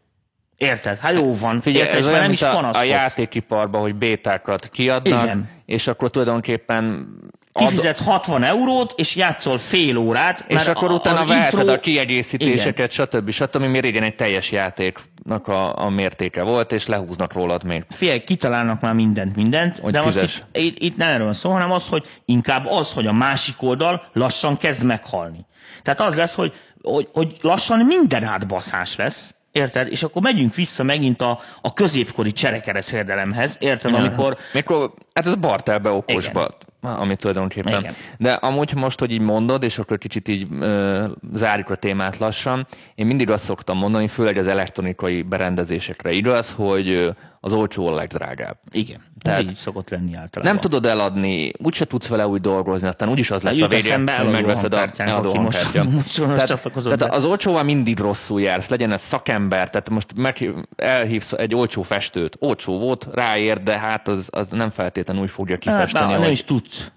[0.64, 0.98] Érted?
[1.00, 1.62] Hát jó van.
[1.62, 5.50] Figyelj, érted, ez olyan, nem is a, a játékiparban, hogy bétákat kiadnak, Igen.
[5.66, 7.08] és akkor tulajdonképpen
[7.54, 12.92] Kifizetsz 60 eurót, és játszol fél órát, és akkor a- utána veheted intro- a kiegészítéseket,
[12.92, 13.30] stb.
[13.32, 13.62] stb.
[13.64, 17.84] ami régen egy teljes játéknak a, a mértéke volt, és lehúznak rólad még.
[17.90, 20.36] Figyelj, kitalálnak már mindent, mindent, Hogy de most fizess.
[20.52, 24.10] itt, itt, itt nem erről szó, hanem az, hogy inkább az, hogy a másik oldal
[24.14, 25.46] lassan kezd meghalni.
[25.82, 29.92] Tehát az lesz, hogy, hogy, hogy lassan minden átbaszás lesz, érted?
[29.92, 33.94] És akkor megyünk vissza megint a, a középkori cserekereskedelemhez, érted?
[33.94, 37.80] Amikor Mikor, hát ez a bartelbe okosba, amit tulajdonképpen.
[37.80, 37.94] Igen.
[38.18, 42.68] De amúgy most, hogy így mondod, és akkor kicsit így ö, zárjuk a témát lassan,
[42.96, 47.14] én mindig azt szoktam mondani, főleg az elektronikai berendezésekre igaz, hogy
[47.46, 48.58] az olcsó a legdrágább.
[48.72, 50.54] igen, Tehát ez így szokott lenni általában.
[50.54, 54.18] Nem tudod eladni, úgyse tudsz vele úgy dolgozni, aztán úgyis az lesz jut a vége,
[54.18, 57.10] hogy megveszed a eladó most- most- tehát, tehát be.
[57.10, 62.36] az olcsóval mindig rosszul jársz, legyen ez szakember, tehát most meg, elhívsz egy olcsó festőt,
[62.40, 66.32] olcsó volt, ráér, de hát az, az nem feltétlenül úgy fogja hát, kifesteni, nem hogy...
[66.32, 66.92] is tudsz.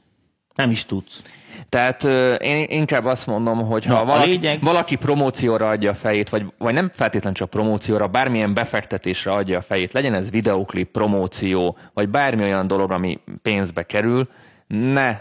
[0.54, 1.22] Nem is tudsz.
[1.68, 2.04] Tehát
[2.42, 6.74] én inkább azt mondom, hogy ha valaki, lényeg- valaki promócióra adja a fejét, vagy, vagy
[6.74, 12.42] nem feltétlenül csak promócióra, bármilyen befektetésre adja a fejét, legyen ez videoklip, promóció, vagy bármi
[12.42, 14.28] olyan dolog, ami pénzbe kerül,
[14.66, 15.16] ne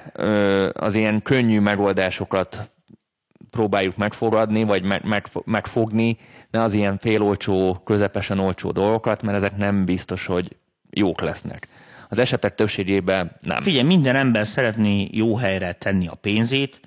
[0.74, 2.70] az ilyen könnyű megoldásokat
[3.50, 6.18] próbáljuk megfogadni, vagy meg, meg, megfogni,
[6.52, 10.56] ne az ilyen félolcsó, közepesen olcsó dolgokat, mert ezek nem biztos, hogy
[10.90, 11.68] jók lesznek.
[12.10, 13.62] Az esetek többségében nem.
[13.62, 16.80] Figyelj, minden ember szeretné jó helyre tenni a pénzét,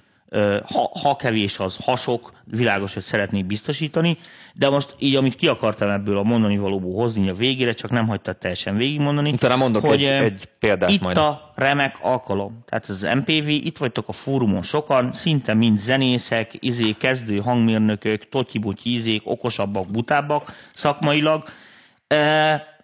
[0.72, 4.18] ha, ha kevés, az hasok, világos, hogy szeretnék biztosítani,
[4.54, 8.06] de most így, amit ki akartam ebből a mondani valóból hozni a végére, csak nem
[8.06, 9.32] hagytad teljesen végigmondani.
[9.32, 11.16] Utána mondok hogy egy, egy példát itt majd.
[11.16, 12.64] a remek alkalom.
[12.66, 18.94] Tehát az MPV, itt vagytok a fórumon sokan, szinte mind zenészek, izé, kezdő hangmérnökök, totyibutyi
[18.94, 21.44] izék, okosabbak, butábbak szakmailag.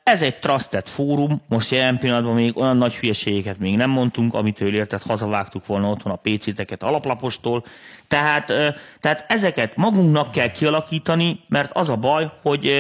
[0.05, 4.75] Ez egy trusted fórum, most jelen pillanatban még olyan nagy hülyeségeket még nem mondtunk, amitől
[4.75, 7.65] érted, hazavágtuk volna otthon a PC-teket alaplapostól.
[8.09, 8.53] Tehát,
[9.01, 12.73] tehát ezeket magunknak kell kialakítani, mert az a baj, hogy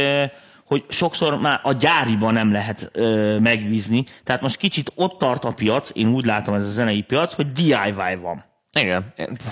[0.66, 4.04] hogy sokszor már a gyáriban nem lehet ö, megbízni.
[4.24, 7.52] Tehát most kicsit ott tart a piac, én úgy látom ez a zenei piac, hogy
[7.52, 8.44] DIY van.
[8.72, 9.04] Igen,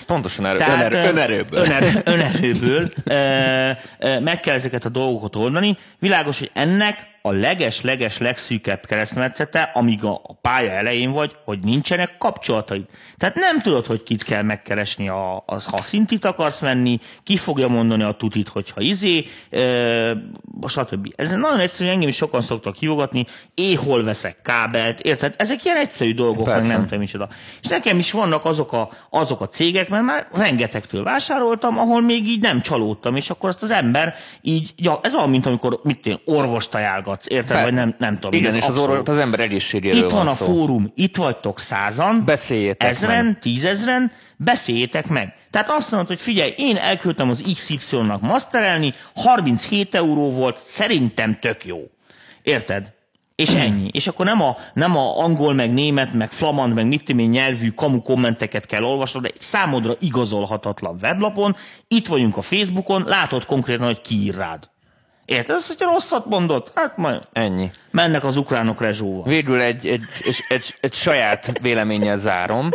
[0.07, 1.65] pontosan erő, Tehát, önerő, önerőből.
[1.65, 5.77] Öner, önerőből ö, ö, meg kell ezeket a dolgokat oldani.
[5.99, 12.85] Világos, hogy ennek a leges-leges legszűkebb keresztmetszete, amíg a, pálya elején vagy, hogy nincsenek kapcsolataid.
[13.17, 17.69] Tehát nem tudod, hogy kit kell megkeresni, a, az, ha szintit akarsz venni, ki fogja
[17.69, 19.61] mondani a tutit, hogyha izé, e,
[20.67, 21.13] stb.
[21.17, 25.35] Ez nagyon egyszerű, engem is sokan szoktak hívogatni, éhol veszek kábelt, érted?
[25.39, 26.61] Ezek ilyen egyszerű dolgok, Persze.
[26.61, 27.29] meg nem tudom micsoda.
[27.63, 32.27] És nekem is vannak azok a, azok a cégek, mert már rengetegtől vásároltam, ahol még
[32.27, 36.07] így nem csalódtam, és akkor azt az ember így, ja, ez olyan, mint amikor mit
[36.07, 37.57] én, orvost ajánlgat hallgatsz, érted?
[37.57, 38.41] Be, vagy nem, nem tudom.
[38.41, 40.45] Igen, és az, orvos, az ember egészségéről Itt van, van a szó.
[40.45, 43.39] fórum, itt vagytok százan, beszéljétek ezren, meg.
[43.39, 45.35] tízezren, beszéljétek meg.
[45.51, 51.65] Tehát azt mondod, hogy figyelj, én elküldtem az XY-nak masterelni, 37 euró volt, szerintem tök
[51.65, 51.79] jó.
[52.43, 52.93] Érted?
[53.35, 53.91] És ennyi.
[53.93, 57.71] És akkor nem a, nem a angol, meg német, meg flamand, meg mit tudom nyelvű
[57.71, 61.57] kamu kommenteket kell olvasnod, de egy számodra igazolhatatlan weblapon,
[61.89, 64.72] itt vagyunk a Facebookon, látod konkrétan, hogy ki ír rád.
[65.25, 65.57] Érted?
[65.57, 67.71] Ez, hogyha rosszat mondott, hát majd Ennyi.
[67.91, 69.25] mennek az ukránok rezsóval.
[69.25, 72.71] Végül egy, egy, egy, egy, egy saját véleménnyel zárom.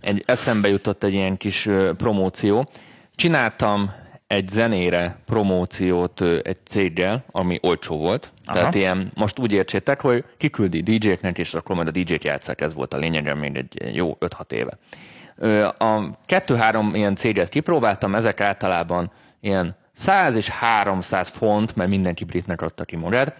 [0.00, 2.68] Egy, eszembe jutott egy ilyen kis promóció.
[3.14, 3.90] Csináltam
[4.26, 8.32] egy zenére promóciót egy céggel, ami olcsó volt.
[8.44, 8.56] Aha.
[8.56, 12.74] Tehát ilyen, most úgy értsétek, hogy kiküldi DJ-knek, és akkor majd a DJ-k játszák, ez
[12.74, 14.78] volt a lényegem még egy jó 5-6 éve.
[15.78, 22.60] A kettő-három ilyen céget kipróbáltam, ezek általában ilyen 100 és 300 font, mert mindenki britnek
[22.62, 23.34] adta ki magát,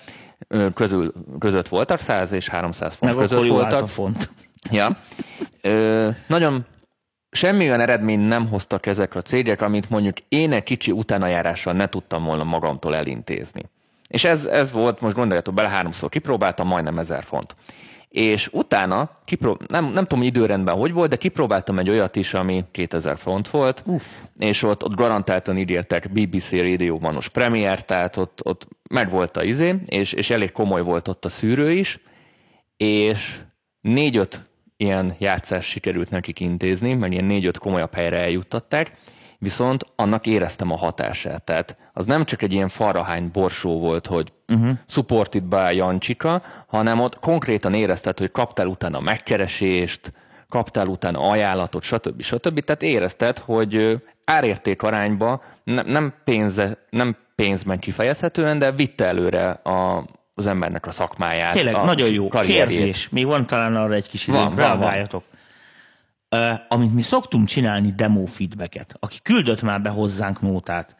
[0.74, 3.82] közül, között voltak, 100 és 300 font Meg között voltak.
[3.82, 4.30] a font.
[4.70, 4.96] Ja.
[5.60, 6.66] Ö, nagyon
[7.30, 11.88] semmi olyan eredmény nem hoztak ezek a cégek, amit mondjuk én egy kicsi utánajárással ne
[11.88, 13.62] tudtam volna magamtól elintézni.
[14.08, 17.56] És ez, ez volt, most gondoljatok bele, háromszor kipróbáltam, majdnem ezer font
[18.12, 22.64] és utána, kiprób- nem, nem tudom időrendben hogy volt, de kipróbáltam egy olyat is, ami
[22.70, 24.06] 2000 font volt, Uf.
[24.38, 29.42] és ott, ott garantáltan ígértek BBC Radio manos premier, tehát ott, ott meg volt a
[29.42, 31.98] izé, és, és elég komoly volt ott a szűrő is,
[32.76, 33.38] és
[33.80, 38.96] négy-öt ilyen játszás sikerült nekik intézni, meg ilyen négy-öt komolyabb helyre eljuttatták,
[39.42, 41.44] viszont annak éreztem a hatását.
[41.44, 44.70] Tehát az nem csak egy ilyen farahány borsó volt, hogy uh-huh.
[44.86, 50.12] supported by Jancsika, hanem ott konkrétan érezted, hogy kaptál utána megkeresést,
[50.48, 52.22] kaptál utána ajánlatot, stb.
[52.22, 52.60] stb.
[52.60, 60.04] Tehát érezted, hogy árérték arányba nem, nem, pénze, nem pénzben kifejezhetően, de vitte előre a,
[60.34, 61.52] az embernek a szakmáját.
[61.52, 62.28] Tényleg, a nagyon jó.
[62.28, 62.78] Karrierjét.
[62.78, 63.08] Kérdés.
[63.08, 65.24] Még van talán arra egy kis időnk, reagáljatok.
[66.68, 70.96] Amit mi szoktunk csinálni demo feedbacket, aki küldött már be hozzánk nótát,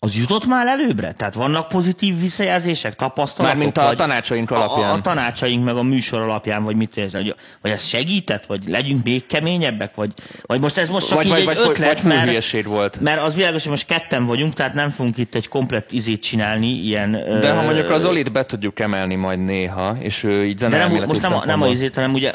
[0.00, 1.12] az jutott már előbbre?
[1.12, 3.56] Tehát vannak pozitív visszajelzések, tapasztalatok?
[3.56, 4.90] Mármint a tanácsaink alapján.
[4.90, 7.22] A, a tanácsaink meg a műsor alapján, vagy mit érzed?
[7.22, 8.46] Vagy, vagy ez segített?
[8.46, 9.94] Vagy legyünk még keményebbek?
[9.94, 13.00] Vagy, vagy most ez most csak vagy, így vagy, egy vagy, ötlet, vagy mert, volt.
[13.00, 16.66] mert az világos, hogy most ketten vagyunk, tehát nem fogunk itt egy komplett izét csinálni,
[16.66, 17.10] ilyen...
[17.40, 20.92] De ha mondjuk az Olit be tudjuk emelni majd néha, és ő így De nem,
[20.92, 22.32] most nem a, nem a izét, hanem ugye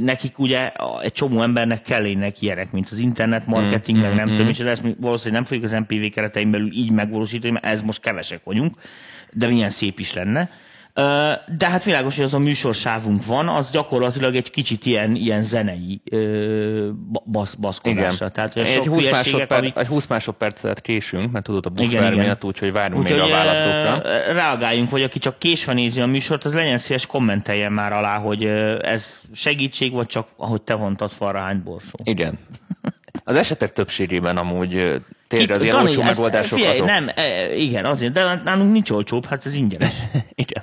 [0.00, 4.32] nekik ugye egy csomó embernek kellének ilyenek, mint az internet marketing, mm, meg nem mm,
[4.32, 8.00] tudom, és ezt valószínűleg nem fogjuk az MPV keretein belül így megvalósítani, mert ez most
[8.00, 8.74] kevesek vagyunk,
[9.32, 10.50] de milyen szép is lenne.
[11.56, 16.02] De hát világos, hogy az a műsorsávunk van, az gyakorlatilag egy kicsit ilyen, ilyen zenei
[17.24, 18.28] basz, baszkodásra.
[18.28, 19.76] Tehát, hogy egy, 20 másodperc, amik...
[19.76, 24.02] egy 20 másodpercet késünk, mert tudod a buffer miatt, úgyhogy várunk úgy, még a válaszokra.
[24.32, 28.44] Reagáljunk, vagy aki csak késve nézi a műsort, az legyen szíves kommenteljen már alá, hogy
[28.80, 31.98] ez segítség, vagy csak, ahogy te mondtad, farrahány borsó.
[32.02, 32.38] Igen.
[33.24, 36.86] Az esetek többségében amúgy tényleg az ilyen olcsó megoldások figyelj, azok.
[36.86, 39.94] Nem, e, igen, azért, de nálunk nincs olcsóbb, hát ez ingyenes.
[40.34, 40.62] igen.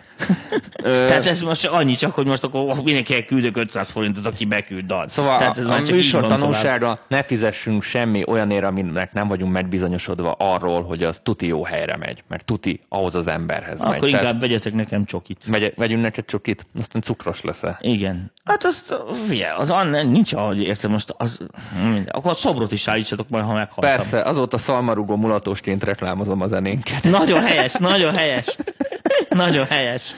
[1.08, 5.10] Tehát ez most annyi csak, hogy most akkor mindenki küldök 500 forintot, aki beküld dalt.
[5.10, 6.40] Szóval Tehát ez a, már a csak műsor van tovább.
[6.40, 11.98] tanulsága, ne fizessünk semmi olyanért, aminek nem vagyunk megbizonyosodva arról, hogy az tuti jó helyre
[11.98, 13.88] megy, mert tuti ahhoz az emberhez megy.
[13.96, 15.42] Akkor Tehát inkább vegyetek nekem csokit.
[15.48, 17.78] vegy, vegyünk neked csokit, aztán cukros leszel.
[17.82, 18.32] Igen.
[18.44, 18.96] Hát azt,
[19.28, 21.48] figyelj, az an, nincs, ahogy értem most, az,
[21.84, 22.08] minden.
[22.12, 23.96] akkor a szobrot is állítsatok majd, ha meghaltam.
[23.96, 27.04] Persze, azóta szalmarugó mulatósként reklámozom a zenénket.
[27.04, 28.58] Nagyon helyes, nagyon helyes.
[29.30, 30.16] Nagyon helyes.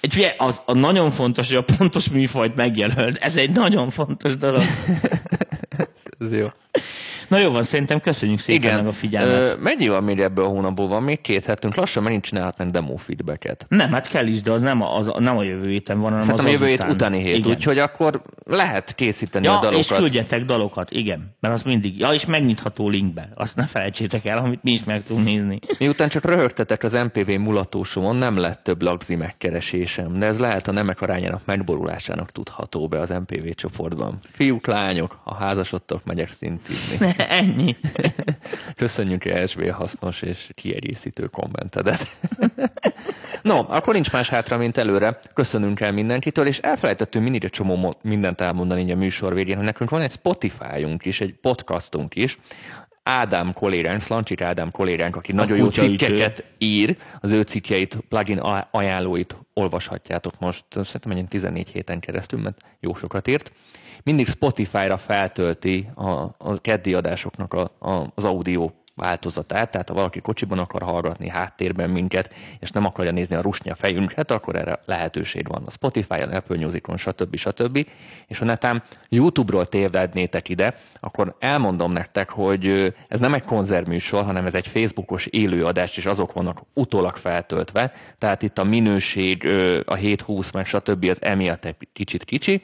[0.00, 3.16] Egy figyelj, az a nagyon fontos, hogy a pontos műfajt megjelöld.
[3.20, 4.62] Ez egy nagyon fontos dolog.
[6.20, 6.46] Ez jó.
[7.28, 8.76] Na jó van, szerintem köszönjük szépen Igen.
[8.76, 9.34] meg a figyelmet.
[9.36, 10.88] Ö, mennyi van még ebből a hónapból?
[10.88, 11.74] Van még két hetünk.
[11.74, 13.66] Lassan megint csinálhatnánk demo feedbacket.
[13.68, 16.20] Nem, hát kell is, de az nem a, az, nem a jövő héten van, hanem
[16.20, 16.94] Szerintem az a jövő hét azután.
[16.94, 17.50] utáni hét, Igen.
[17.50, 19.78] úgyhogy akkor lehet készíteni a Ja, dalokat.
[19.80, 21.36] és küldjetek dalokat, igen.
[21.40, 21.98] Mert az mindig.
[21.98, 23.28] Ja, és megnyitható linkbe.
[23.34, 25.58] Azt ne felejtsétek el, amit mi is meg tudunk nézni.
[25.78, 30.72] Miután csak röhögtetek az MPV mulatósomon, nem lett több lagzi megkeresésem, de ez lehet a
[30.72, 34.18] nemek arányának megborulásának tudható be az MPV csoportban.
[34.32, 36.96] Fiúk, lányok, ha házasodtok, megyek szintizni.
[37.40, 37.76] Ennyi.
[38.76, 42.18] Köszönjük ESB hasznos és kiegészítő kommentedet.
[43.42, 45.18] no, akkor nincs más hátra, mint előre.
[45.34, 49.64] Köszönünk el mindenkitől, és elfelejtettünk mindig egy csomó mindent elmondani így a műsor végén, hogy
[49.64, 52.38] nekünk van egy Spotify-unk is, egy podcastunk is,
[53.10, 58.68] Ádám kollégánk, Szlancsik Ádám kollégánk, aki nagyon jó cikkeket ír, az ő cikkeit, plugin a-
[58.70, 63.52] ajánlóit olvashatjátok most, szerintem egy ilyen 14 héten keresztül, mert jó sokat írt.
[64.02, 70.20] Mindig Spotify-ra feltölti a, a keddi adásoknak a, a, az audio változatát, tehát ha valaki
[70.20, 75.48] kocsiban akar hallgatni háttérben minket, és nem akarja nézni a rusnya fejünket, akkor erre lehetőség
[75.48, 77.36] van a Spotify-on, Apple Music-on, stb.
[77.36, 77.86] stb.
[78.26, 84.46] És ha netán YouTube-ról tévednétek ide, akkor elmondom nektek, hogy ez nem egy konzervműsor, hanem
[84.46, 89.46] ez egy Facebookos élőadás, és azok vannak utólag feltöltve, tehát itt a minőség,
[89.84, 91.04] a 720 meg stb.
[91.04, 92.62] az emiatt egy kicsit kicsi,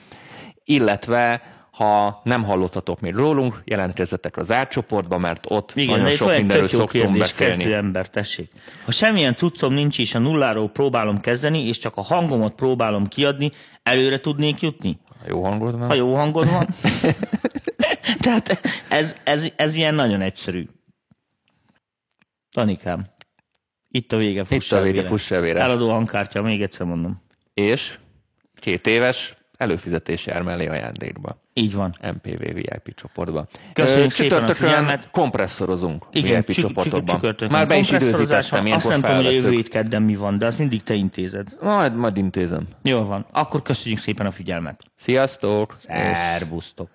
[0.64, 1.42] illetve
[1.74, 6.68] ha nem hallottatok még rólunk, jelentkezzetek az árcsoportba, mert ott Igen, nagyon de sok mindenről
[6.68, 7.54] szoktunk kérdés, beszélni.
[7.54, 8.50] kezdő ember, tessék.
[8.84, 13.50] Ha semmilyen cuccom nincs, és a nulláról próbálom kezdeni, és csak a hangomat próbálom kiadni,
[13.82, 14.98] előre tudnék jutni?
[15.20, 15.88] Ha jó hangod van.
[15.88, 16.66] Ha jó hangod van.
[18.24, 20.68] Tehát ez, ez, ez ilyen nagyon egyszerű.
[22.50, 23.00] Tanikám,
[23.88, 25.30] itt a vége, fuss Itt a vége, fuss.
[25.30, 27.22] Eladó hangkártya, még egyszer mondom.
[27.54, 27.98] És
[28.60, 31.42] két éves előfizetés jár mellé ajándékba.
[31.52, 31.94] Így van.
[32.02, 33.46] MPV VIP csoportba.
[33.72, 35.10] Köszönjük Ö, szépen a csütörtökön figyelmet.
[35.10, 37.04] kompresszorozunk Igen, VIP csük- csoportokban.
[37.04, 37.52] csük- csütörtökön.
[37.56, 38.66] Már be is időzítettem.
[38.72, 41.48] Azt nem tudom, hogy a jövő hét kedden mi van, de azt mindig te intézed.
[41.60, 42.66] Majd, majd intézem.
[42.82, 43.26] Jól van.
[43.32, 44.80] Akkor köszönjük szépen a figyelmet.
[44.94, 45.74] Sziasztok!
[45.78, 46.90] És- Szerbusztok.